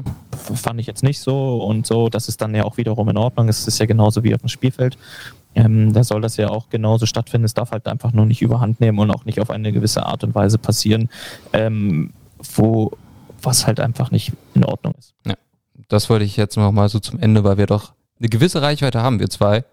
[0.54, 3.50] fand ich jetzt nicht so und so, das ist dann ja auch wiederum in Ordnung.
[3.50, 4.98] Es ist ja genauso wie auf dem Spielfeld.
[5.56, 7.46] Ähm, da soll das ja auch genauso stattfinden.
[7.46, 10.24] Es darf halt einfach nur nicht überhand nehmen und auch nicht auf eine gewisse Art
[10.24, 11.10] und Weise passieren,
[11.54, 12.14] ähm,
[12.56, 12.92] wo
[13.42, 15.14] was halt einfach nicht in Ordnung ist.
[15.90, 19.02] Das wollte ich jetzt noch mal so zum Ende, weil wir doch eine gewisse Reichweite
[19.02, 19.66] haben, wir zwei.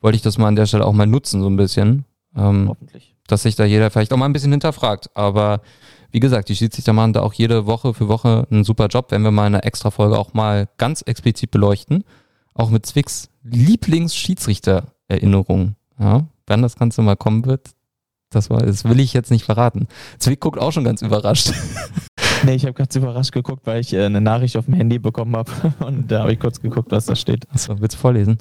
[0.00, 2.04] Wollte ich das mal an der Stelle auch mal nutzen, so ein bisschen.
[2.36, 3.16] Ähm, Hoffentlich.
[3.26, 5.10] dass sich da jeder vielleicht auch mal ein bisschen hinterfragt.
[5.14, 5.60] Aber
[6.10, 9.22] wie gesagt, die Schiedsrichter machen da auch jede Woche für Woche einen super Job, wenn
[9.22, 12.04] wir mal eine extra Folge auch mal ganz explizit beleuchten.
[12.54, 15.76] Auch mit Zwicks Lieblingsschiedsrichter-Erinnerungen.
[15.98, 17.70] Ja, wann das Ganze mal kommen wird,
[18.30, 19.88] das, war, das will ich jetzt nicht verraten.
[20.18, 21.52] Zwick guckt auch schon ganz überrascht.
[22.44, 25.34] Nee, ich habe ganz überrascht geguckt, weil ich äh, eine Nachricht auf dem Handy bekommen
[25.34, 25.50] habe
[25.84, 27.48] und da habe ich kurz geguckt, was da steht.
[27.50, 28.36] Achso, willst du vorlesen?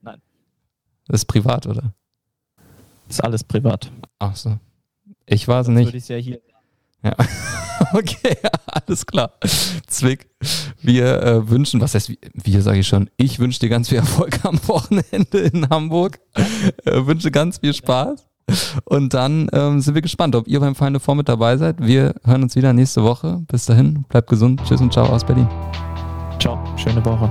[0.00, 0.22] Nein.
[1.08, 1.92] Das ist privat, oder?
[3.08, 3.90] Ist alles privat.
[4.18, 4.58] Ach so.
[5.26, 5.86] Ich war es nicht.
[5.86, 6.40] Würde ich ja hier
[7.92, 8.36] Okay,
[8.66, 9.32] alles klar.
[9.86, 10.28] Zwick,
[10.82, 14.40] wir äh, wünschen, was heißt wir, sage ich schon, ich wünsche dir ganz viel Erfolg
[14.44, 16.18] am Wochenende in Hamburg.
[16.84, 18.26] Äh, wünsche ganz viel Spaß.
[18.84, 21.76] Und dann ähm, sind wir gespannt, ob ihr beim Feinde vor mit dabei seid.
[21.80, 23.42] Wir hören uns wieder nächste Woche.
[23.48, 24.62] Bis dahin, bleibt gesund.
[24.64, 25.48] Tschüss und ciao aus Berlin.
[26.38, 27.30] Ciao, schöne Woche.